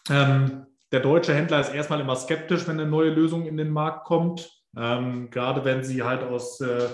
[0.09, 4.05] Ähm, der deutsche Händler ist erstmal immer skeptisch, wenn eine neue Lösung in den Markt
[4.05, 4.62] kommt.
[4.77, 6.89] Ähm, gerade wenn sie halt aus äh,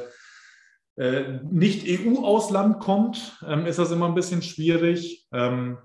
[0.97, 5.27] äh, nicht EU-Ausland kommt, ähm, ist das immer ein bisschen schwierig.
[5.31, 5.77] Ähm,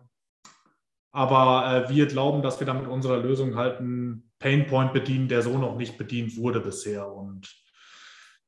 [1.13, 5.57] aber äh, wir glauben, dass wir damit unserer Lösung halt einen Painpoint bedienen, der so
[5.57, 7.09] noch nicht bedient wurde bisher.
[7.09, 7.55] Und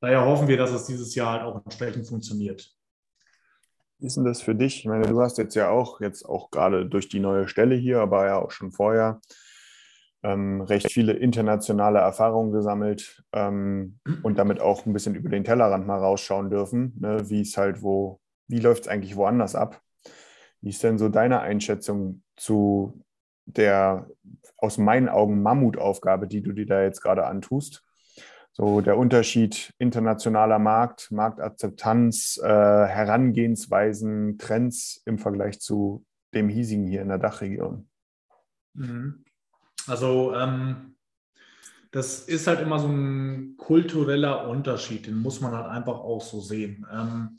[0.00, 2.68] daher hoffen wir, dass es dieses Jahr halt auch entsprechend funktioniert.
[3.98, 4.80] Wie ist denn das für dich?
[4.80, 8.00] Ich meine, du hast jetzt ja auch, jetzt auch gerade durch die neue Stelle hier,
[8.00, 9.20] aber ja auch schon vorher,
[10.22, 15.86] ähm, recht viele internationale Erfahrungen gesammelt ähm, und damit auch ein bisschen über den Tellerrand
[15.86, 17.28] mal rausschauen dürfen, ne?
[17.28, 19.80] wie es halt wo, wie läuft es eigentlich woanders ab?
[20.60, 23.04] Wie ist denn so deine Einschätzung zu
[23.44, 24.08] der
[24.56, 27.84] aus meinen Augen Mammutaufgabe, die du dir da jetzt gerade antust?
[28.52, 37.02] So der Unterschied internationaler Markt, Marktakzeptanz, äh, Herangehensweisen, Trends im Vergleich zu dem hiesigen hier
[37.02, 37.88] in der Dachregion.
[38.72, 39.24] Mhm.
[39.86, 40.96] Also ähm,
[41.90, 46.40] das ist halt immer so ein kultureller Unterschied, den muss man halt einfach auch so
[46.40, 46.86] sehen.
[46.92, 47.38] Ähm,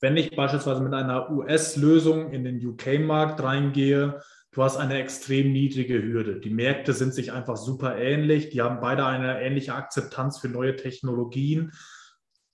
[0.00, 4.20] wenn ich beispielsweise mit einer US-Lösung in den UK-Markt reingehe,
[4.52, 6.38] du hast eine extrem niedrige Hürde.
[6.38, 8.50] Die Märkte sind sich einfach super ähnlich.
[8.50, 11.72] Die haben beide eine ähnliche Akzeptanz für neue Technologien.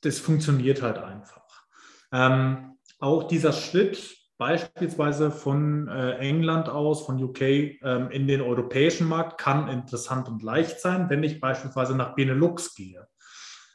[0.01, 1.67] Das funktioniert halt einfach.
[2.13, 9.09] Ähm, auch dieser Schritt beispielsweise von äh, England aus, von UK ähm, in den europäischen
[9.09, 13.07] Markt kann interessant und leicht sein, wenn ich beispielsweise nach Benelux gehe.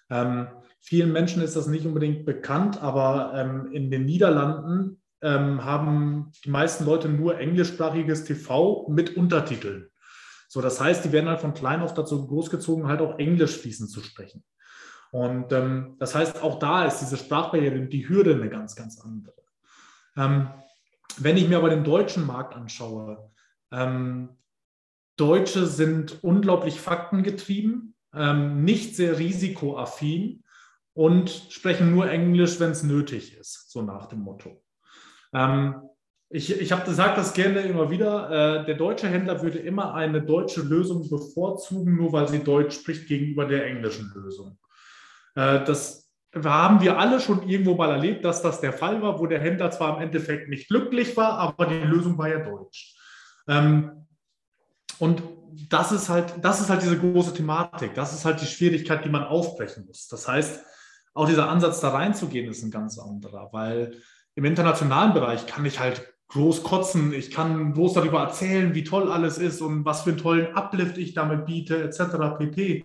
[0.10, 0.48] Ähm,
[0.82, 6.86] vielen Menschen ist das nicht unbedingt bekannt, aber ähm, in den Niederlanden haben die meisten
[6.86, 9.90] Leute nur englischsprachiges TV mit Untertiteln.
[10.48, 13.92] So, das heißt, die werden halt von klein auf dazu großgezogen, halt auch Englisch fließend
[13.92, 14.46] zu sprechen.
[15.12, 19.34] Und das heißt, auch da ist diese Sprachbarriere, die Hürde eine ganz, ganz andere.
[20.18, 20.50] Ähm,
[21.18, 23.32] wenn ich mir aber den deutschen Markt anschaue,
[23.72, 24.30] ähm,
[25.18, 30.44] Deutsche sind unglaublich faktengetrieben, ähm, nicht sehr risikoaffin
[30.94, 34.64] und sprechen nur Englisch, wenn es nötig ist, so nach dem Motto.
[36.32, 40.22] Ich ich habe gesagt das gerne immer wieder, äh, der deutsche Händler würde immer eine
[40.22, 44.60] deutsche Lösung bevorzugen, nur weil sie Deutsch spricht gegenüber der englischen Lösung.
[45.36, 49.26] Äh, das haben wir alle schon irgendwo mal erlebt, dass das der Fall war, wo
[49.26, 52.96] der Händler zwar im Endeffekt nicht glücklich war, aber die Lösung war ja Deutsch.
[53.48, 54.06] Ähm,
[55.00, 55.24] und
[55.70, 57.96] das ist halt, das ist halt diese große Thematik.
[57.96, 60.08] Das ist halt die Schwierigkeit, die man aufbrechen muss.
[60.08, 60.64] Das heißt,
[61.14, 63.98] auch dieser Ansatz da reinzugehen, ist ein ganz anderer, weil
[64.36, 69.12] im internationalen Bereich kann ich halt groß kotzen, ich kann groß darüber erzählen, wie toll
[69.12, 72.38] alles ist und was für einen tollen Uplift ich damit biete, etc.
[72.38, 72.84] pp.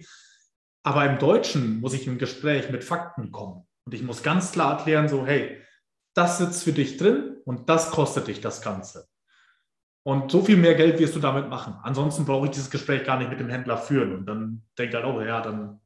[0.85, 4.79] Aber im Deutschen muss ich im Gespräch mit Fakten kommen und ich muss ganz klar
[4.79, 5.61] erklären, so, hey,
[6.15, 9.09] das sitzt für dich drin und das kostet dich das Ganze.
[10.05, 11.77] Und so viel mehr Geld wirst du damit machen.
[11.83, 14.15] Ansonsten brauche ich dieses Gespräch gar nicht mit dem Händler führen.
[14.15, 15.81] Und dann denkt halt auch, ja, dann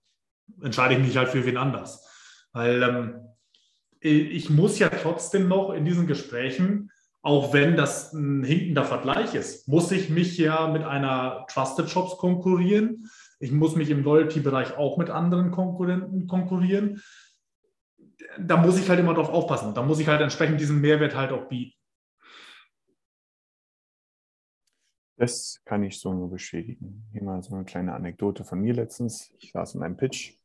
[0.61, 2.05] entscheide ich mich halt für wen anders.
[2.53, 3.29] Weil ähm,
[4.01, 6.91] ich muss ja trotzdem noch in diesen Gesprächen,
[7.23, 12.17] auch wenn das ein hinkender Vergleich ist, muss ich mich ja mit einer Trusted Shops
[12.17, 13.09] konkurrieren.
[13.41, 17.03] Ich muss mich im Loyalty-Bereich auch mit anderen Konkurrenten konkurrieren.
[18.39, 19.75] Da muss ich halt immer drauf aufpassen.
[19.75, 21.75] Da muss ich halt entsprechend diesen Mehrwert halt auch bieten.
[25.17, 27.05] Das kann ich so nur bestätigen.
[27.13, 29.33] Hier mal so eine kleine Anekdote von mir letztens.
[29.41, 30.37] Ich saß in einem Pitch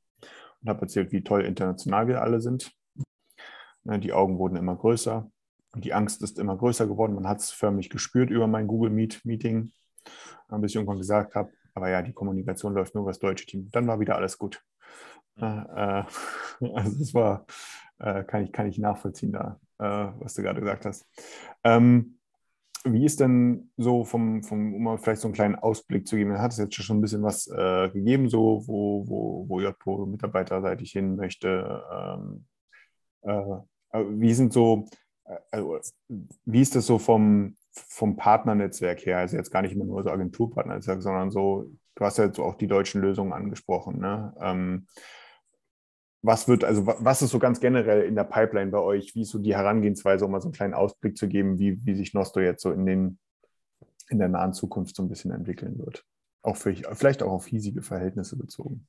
[0.62, 2.72] und habe erzählt, wie toll international wir alle sind.
[3.84, 5.30] Ne, die Augen wurden immer größer
[5.74, 7.16] und die Angst ist immer größer geworden.
[7.16, 9.72] Man hat es förmlich gespürt über mein Google Meet Meeting,
[10.50, 13.69] bis ich irgendwann gesagt habe, aber ja, die Kommunikation läuft nur über das deutsche Team.
[13.71, 14.63] Dann war wieder alles gut.
[15.38, 16.03] Äh, äh
[16.74, 17.45] also es war,
[17.99, 21.07] äh, kann, ich, kann ich nachvollziehen da, äh, was du gerade gesagt hast.
[21.63, 22.19] Ähm,
[22.86, 26.38] wie ist denn so vom, vom, um mal vielleicht so einen kleinen Ausblick zu geben,
[26.38, 30.91] hat es jetzt schon ein bisschen was äh, gegeben, so wo, wo, wo JPO mitarbeiterseitig
[30.91, 31.82] hin möchte.
[31.91, 32.45] Ähm,
[33.21, 33.61] äh,
[33.93, 34.86] wie sind so,
[35.51, 35.80] also,
[36.45, 39.17] wie ist das so vom, vom Partnernetzwerk her?
[39.19, 42.55] Also jetzt gar nicht immer nur so Agenturpartnernetzwerk, sondern so, du hast ja jetzt auch
[42.55, 43.99] die deutschen Lösungen angesprochen.
[43.99, 44.34] Ne?
[44.39, 44.88] Ähm,
[46.21, 49.13] was wird, also was ist so ganz generell in der Pipeline bei euch?
[49.13, 51.95] Wie ist so die Herangehensweise, um mal so einen kleinen Ausblick zu geben, wie, wie
[51.95, 53.19] sich Nosto jetzt so in, den,
[54.09, 56.05] in der nahen Zukunft so ein bisschen entwickeln wird?
[56.41, 58.88] Auch für, vielleicht auch auf hiesige Verhältnisse bezogen.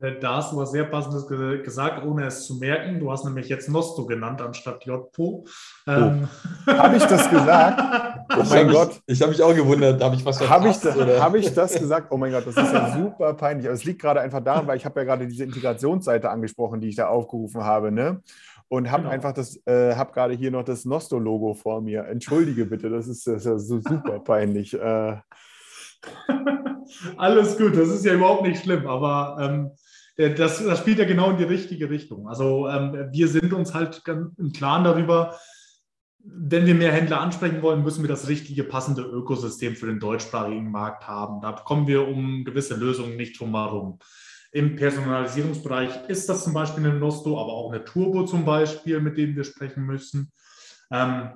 [0.00, 3.00] Äh, da hast du was sehr Passendes gesagt, ohne es zu merken.
[3.00, 5.44] Du hast nämlich jetzt Nosto genannt anstatt JPO.
[5.88, 6.28] Ähm.
[6.66, 6.72] Oh.
[6.72, 7.82] Habe ich das gesagt?
[8.30, 9.00] Oh mein Gott.
[9.06, 10.02] Ich, ich habe mich auch gewundert.
[10.02, 12.08] Habe ich was Habe ich, hab ich das gesagt?
[12.10, 13.66] Oh mein Gott, das ist ja super peinlich.
[13.66, 16.88] Aber es liegt gerade einfach daran, weil ich habe ja gerade diese Integrationsseite angesprochen, die
[16.88, 17.90] ich da aufgerufen habe.
[17.90, 18.22] Ne?
[18.68, 19.14] Und habe genau.
[19.14, 22.04] einfach das, äh, habe gerade hier noch das Nosto-Logo vor mir.
[22.04, 24.74] Entschuldige bitte, das ist, das ist so super peinlich.
[24.74, 25.16] Äh.
[27.16, 29.87] Alles gut, das ist ja überhaupt nicht schlimm, aber ähm, äh,
[30.18, 32.28] das, das spielt ja genau in die richtige Richtung.
[32.28, 35.38] Also ähm, wir sind uns halt im Klaren darüber,
[36.18, 40.70] wenn wir mehr Händler ansprechen wollen, müssen wir das richtige, passende Ökosystem für den deutschsprachigen
[40.70, 41.40] Markt haben.
[41.40, 43.98] Da kommen wir um gewisse Lösungen nicht drum herum.
[44.50, 49.16] Im Personalisierungsbereich ist das zum Beispiel eine Nosto, aber auch eine Turbo zum Beispiel, mit
[49.16, 50.32] denen wir sprechen müssen.
[50.90, 51.30] Ähm,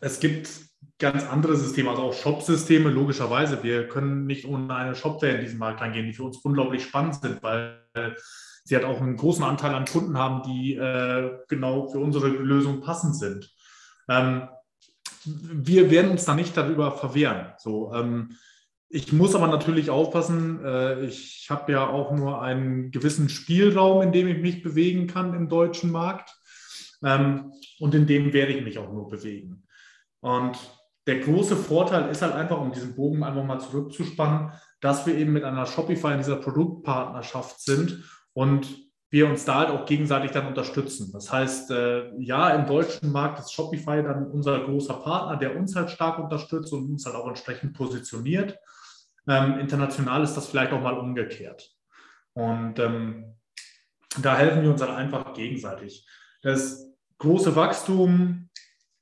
[0.00, 0.50] es gibt
[0.98, 3.62] ganz andere Systeme, also auch Shop-Systeme, logischerweise.
[3.62, 7.16] Wir können nicht ohne eine Shopware in diesen Markt reingehen, die für uns unglaublich spannend
[7.16, 7.81] sind, weil
[8.64, 12.80] sie halt auch einen großen Anteil an Kunden haben, die äh, genau für unsere Lösung
[12.80, 13.50] passend sind.
[14.08, 14.48] Ähm,
[15.24, 17.52] wir werden uns da nicht darüber verwehren.
[17.58, 18.36] So, ähm,
[18.88, 24.12] ich muss aber natürlich aufpassen, äh, ich habe ja auch nur einen gewissen Spielraum, in
[24.12, 26.36] dem ich mich bewegen kann im deutschen Markt.
[27.02, 29.64] Ähm, und in dem werde ich mich auch nur bewegen.
[30.20, 30.58] Und
[31.06, 35.32] der große Vorteil ist halt einfach, um diesen Bogen einfach mal zurückzuspannen, dass wir eben
[35.32, 38.04] mit einer Shopify in dieser Produktpartnerschaft sind
[38.34, 38.66] und
[39.10, 41.10] wir uns da halt auch gegenseitig dann unterstützen.
[41.12, 45.76] Das heißt, äh, ja, im deutschen Markt ist Shopify dann unser großer Partner, der uns
[45.76, 48.58] halt stark unterstützt und uns halt auch entsprechend positioniert.
[49.28, 51.70] Ähm, international ist das vielleicht auch mal umgekehrt.
[52.32, 53.36] Und ähm,
[54.20, 56.08] da helfen wir uns halt einfach gegenseitig.
[56.42, 58.48] Das große Wachstum,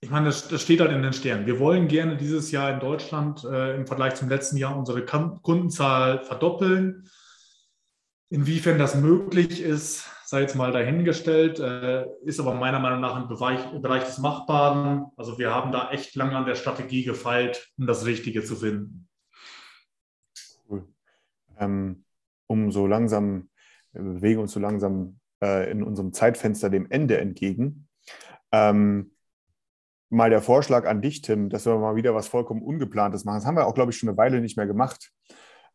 [0.03, 1.47] ich meine, das, das, steht halt in den Sternen.
[1.47, 6.23] Wir wollen gerne dieses Jahr in Deutschland äh, im Vergleich zum letzten Jahr unsere Kundenzahl
[6.23, 7.09] verdoppeln.
[8.31, 13.29] Inwiefern das möglich ist, sei jetzt mal dahingestellt, äh, ist aber meiner Meinung nach im
[13.29, 15.07] Bereich, Bereich des Machbaren.
[15.17, 19.09] Also wir haben da echt lange an der Strategie gefeilt, um das Richtige zu finden.
[20.69, 20.89] Cool.
[21.59, 22.05] Ähm,
[22.47, 23.51] um so langsam,
[23.93, 27.89] wir bewegen uns so langsam äh, in unserem Zeitfenster dem Ende entgegen.
[28.53, 29.11] Ähm,
[30.11, 33.37] mal der Vorschlag an dich, Tim, dass wir mal wieder was vollkommen Ungeplantes machen.
[33.37, 35.11] Das haben wir auch, glaube ich, schon eine Weile nicht mehr gemacht.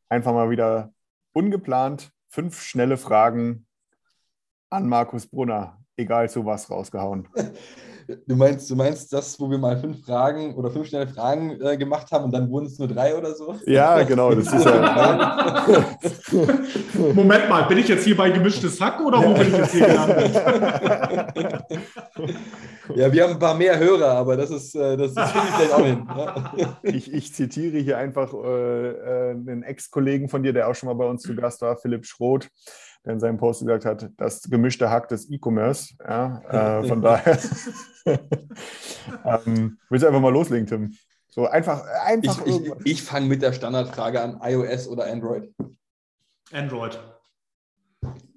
[0.09, 0.93] Einfach mal wieder
[1.33, 3.65] ungeplant fünf schnelle Fragen
[4.69, 7.27] an Markus Brunner, egal zu was, rausgehauen.
[8.27, 11.75] Du meinst, du meinst das, wo wir mal fünf Fragen oder fünf schnelle Fragen äh,
[11.75, 13.55] gemacht haben und dann wurden es nur drei oder so?
[13.65, 14.33] Ja, genau.
[14.33, 15.65] Das ist ja,
[17.13, 19.87] Moment mal, bin ich jetzt hier bei gemischtes Hack oder wo bin ich jetzt hier
[19.87, 20.35] gelandet?
[22.95, 25.55] ja, wir haben ein paar mehr Hörer, aber das ist, äh, das, das kriege ich
[25.55, 26.07] vielleicht auch hin.
[26.83, 30.95] ich, ich, zitiere hier einfach äh, äh, einen Ex-Kollegen von dir, der auch schon mal
[30.95, 32.49] bei uns zu Gast war, Philipp Schroth
[33.05, 35.93] der in seinem Post gesagt hat, das gemischte Hack des E-Commerce.
[35.99, 37.39] Ja, äh, von daher
[39.25, 40.97] ähm, willst du einfach mal loslegen, Tim?
[41.27, 42.45] So einfach, einfach.
[42.45, 45.53] Ich, ich, ich fange mit der Standardfrage an: iOS oder Android?
[46.51, 46.99] Android.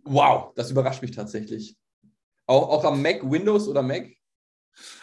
[0.05, 1.77] Wow, das überrascht mich tatsächlich.
[2.47, 4.07] Auch, auch am Mac, Windows oder Mac?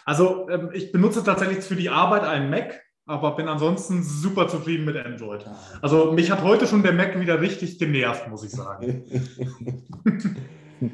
[0.03, 4.86] Also, ähm, ich benutze tatsächlich für die Arbeit einen Mac aber bin ansonsten super zufrieden
[4.86, 5.45] mit Android.
[5.82, 9.03] Also mich hat heute schon der Mac wieder richtig genervt, muss ich sagen.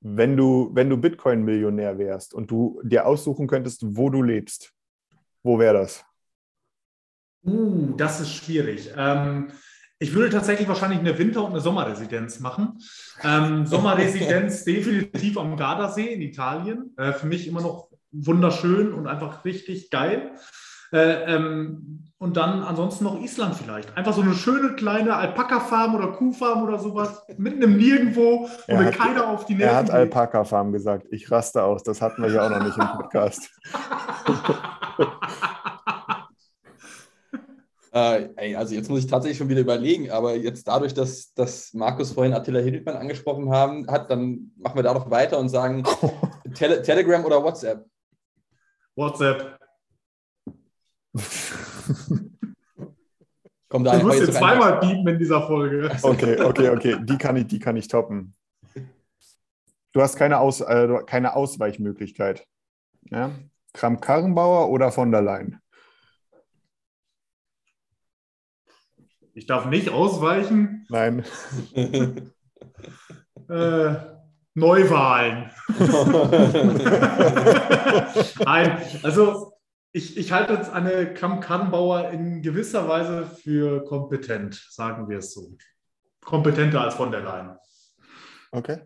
[0.00, 4.72] wenn du, wenn du Bitcoin-Millionär wärst und du dir aussuchen könntest, wo du lebst,
[5.42, 6.04] wo wäre das?
[7.44, 8.92] Uh, das ist schwierig.
[8.96, 9.48] Ähm,
[9.98, 12.78] ich würde tatsächlich wahrscheinlich eine Winter- und eine Sommerresidenz machen.
[13.22, 16.94] Ähm, Sommerresidenz definitiv am Gardasee in Italien.
[16.96, 20.32] Äh, für mich immer noch wunderschön und einfach richtig geil.
[20.94, 23.96] Äh, ähm, und dann ansonsten noch Island vielleicht.
[23.96, 28.92] Einfach so eine schöne kleine Alpaka-Farm oder Kuhfarm oder sowas, mitten im Nirgendwo, wo mir
[28.92, 31.08] keiner auf die Nerven Er hat Alpaka-Farm gesagt.
[31.10, 31.82] Ich raste aus.
[31.82, 33.50] Das hatten wir ja auch noch nicht im Podcast.
[37.96, 42.10] Äh, also jetzt muss ich tatsächlich schon wieder überlegen, aber jetzt dadurch, dass, dass Markus
[42.10, 45.84] vorhin Attila Hildmann angesprochen haben, hat, dann machen wir da noch weiter und sagen
[46.54, 47.86] Tele Telegram oder WhatsApp?
[48.96, 49.63] WhatsApp.
[53.68, 55.90] Komm, da du musst jetzt zweimal piepen in dieser Folge.
[56.02, 56.96] Okay, okay, okay.
[57.02, 58.34] Die kann ich, die kann ich toppen.
[59.92, 62.46] Du hast keine, Aus, äh, keine Ausweichmöglichkeit.
[63.10, 63.32] Ja?
[63.72, 65.58] Kramp-Karrenbauer oder von der Leyen?
[69.34, 70.86] Ich darf nicht ausweichen.
[70.88, 71.24] Nein.
[73.48, 73.94] äh,
[74.54, 75.50] Neuwahlen.
[78.44, 79.53] Nein, also
[79.94, 85.56] ich, ich halte jetzt eine Kramp-Karrenbauer in gewisser Weise für kompetent, sagen wir es so.
[86.20, 87.56] Kompetenter als von der Leyen.
[88.50, 88.80] Okay.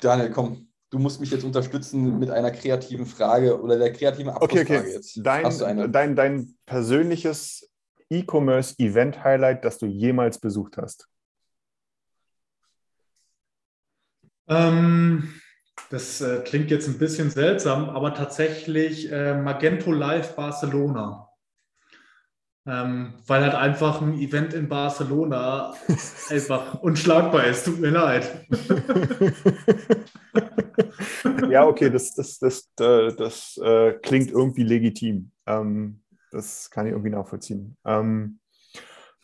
[0.00, 4.62] Daniel, komm, du musst mich jetzt unterstützen mit einer kreativen Frage oder der kreativen Abschlussfrage
[4.62, 4.92] okay, okay.
[4.92, 5.20] jetzt.
[5.22, 7.70] Dein, dein, dein persönliches
[8.10, 11.08] E-Commerce-Event-Highlight, das du jemals besucht hast?
[14.48, 15.32] Ähm,
[15.90, 21.28] das äh, klingt jetzt ein bisschen seltsam, aber tatsächlich äh, Magento Live Barcelona.
[22.66, 25.72] Ähm, weil halt einfach ein Event in Barcelona
[26.28, 27.64] einfach unschlagbar ist.
[27.64, 28.44] Tut mir leid.
[31.48, 35.30] ja, okay, das, das, das, das, das äh, klingt irgendwie legitim.
[35.46, 37.78] Ähm, das kann ich irgendwie nachvollziehen.
[37.86, 38.38] Ähm,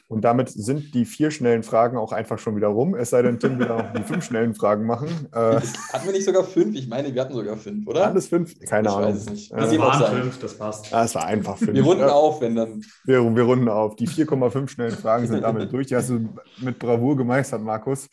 [0.06, 2.94] und damit sind die vier schnellen Fragen auch einfach schon wieder rum.
[2.94, 5.08] Es sei denn, Tim will auch die fünf schnellen Fragen machen.
[5.32, 5.60] Äh,
[5.92, 6.76] hatten wir nicht sogar fünf?
[6.76, 8.08] Ich meine, wir hatten sogar fünf, oder?
[8.08, 8.54] Alles fünf?
[8.66, 9.08] Keine ich Ahnung.
[9.08, 9.52] Weiß es nicht.
[9.52, 10.92] Das äh, waren fünf, das passt.
[10.92, 11.72] Ah, es war einfach fünf.
[11.72, 12.12] Wir runden ja.
[12.12, 12.82] auf, wenn dann.
[13.04, 13.96] Wir, wir runden auf.
[13.96, 15.86] Die 4,5 schnellen Fragen sind damit durch.
[15.86, 16.28] Die hast du
[16.60, 18.08] mit Bravour gemeistert, Markus.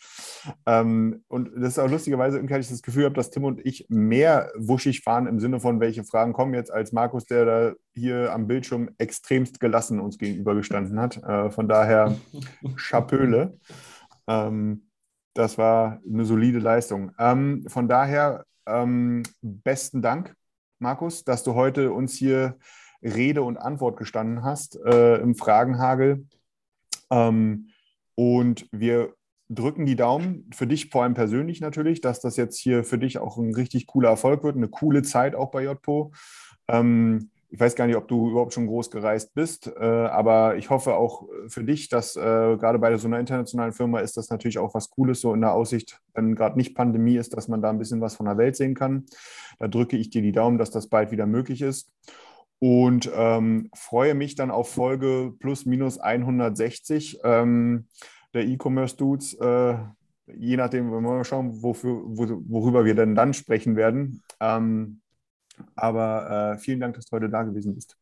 [0.66, 3.86] Ähm, und das ist auch lustigerweise, irgendwie hatte ich das Gefühl, dass Tim und ich
[3.90, 8.32] mehr wuschig fahren im Sinne von, welche Fragen kommen jetzt, als Markus, der da hier
[8.34, 11.18] am Bildschirm extremst gelassen uns gegenübergestanden hat.
[11.24, 12.16] Äh, von daher
[12.76, 13.58] Chapöle.
[14.28, 14.88] Ähm,
[15.34, 17.12] das war eine solide Leistung.
[17.18, 20.36] Ähm, von daher ähm, besten Dank,
[20.80, 22.58] Markus, dass du heute uns hier
[23.02, 26.28] Rede und Antwort gestanden hast äh, im Fragenhagel.
[27.10, 27.70] Ähm,
[28.16, 29.14] und wir
[29.50, 33.18] drücken die Daumen für dich vor allem persönlich natürlich, dass das jetzt hier für dich
[33.18, 36.14] auch ein richtig cooler Erfolg wird, eine coole Zeit auch bei JPO.
[36.68, 40.70] Ähm, ich weiß gar nicht, ob du überhaupt schon groß gereist bist, äh, aber ich
[40.70, 44.58] hoffe auch für dich, dass äh, gerade bei so einer internationalen Firma ist das natürlich
[44.58, 47.70] auch was Cooles, so in der Aussicht, wenn gerade nicht Pandemie ist, dass man da
[47.70, 49.06] ein bisschen was von der Welt sehen kann.
[49.60, 51.92] Da drücke ich dir die Daumen, dass das bald wieder möglich ist.
[52.60, 57.88] Und ähm, freue mich dann auf Folge plus minus 160 ähm,
[58.34, 59.34] der E-Commerce Dudes.
[59.34, 59.76] Äh,
[60.38, 64.24] je nachdem, wir mal schauen, wofür, worüber wir denn dann sprechen werden.
[64.40, 65.02] Ähm,
[65.76, 67.98] aber äh, vielen Dank, dass du heute da gewesen bist.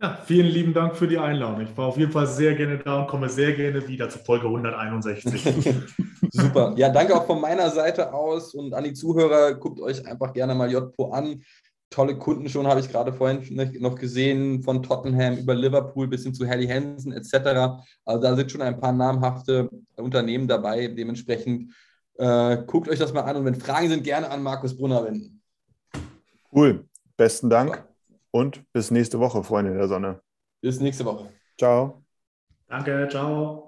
[0.00, 1.60] Ja, vielen lieben Dank für die Einladung.
[1.60, 4.46] Ich war auf jeden Fall sehr gerne da und komme sehr gerne wieder zu Folge
[4.46, 5.42] 161.
[6.30, 6.72] Super.
[6.76, 9.54] Ja, danke auch von meiner Seite aus und an die Zuhörer.
[9.54, 11.42] Guckt euch einfach gerne mal JPO an.
[11.90, 13.42] Tolle Kunden schon, habe ich gerade vorhin
[13.80, 17.82] noch gesehen, von Tottenham über Liverpool bis hin zu Helly Hansen etc.
[18.04, 20.86] Also da sind schon ein paar namhafte Unternehmen dabei.
[20.86, 21.74] Dementsprechend
[22.18, 25.37] äh, guckt euch das mal an und wenn Fragen sind, gerne an Markus Brunner wenden.
[26.58, 26.88] Cool.
[27.16, 27.86] Besten Dank
[28.32, 30.20] und bis nächste Woche, Freunde der Sonne.
[30.60, 31.32] Bis nächste Woche.
[31.56, 32.02] Ciao.
[32.66, 33.67] Danke, ciao.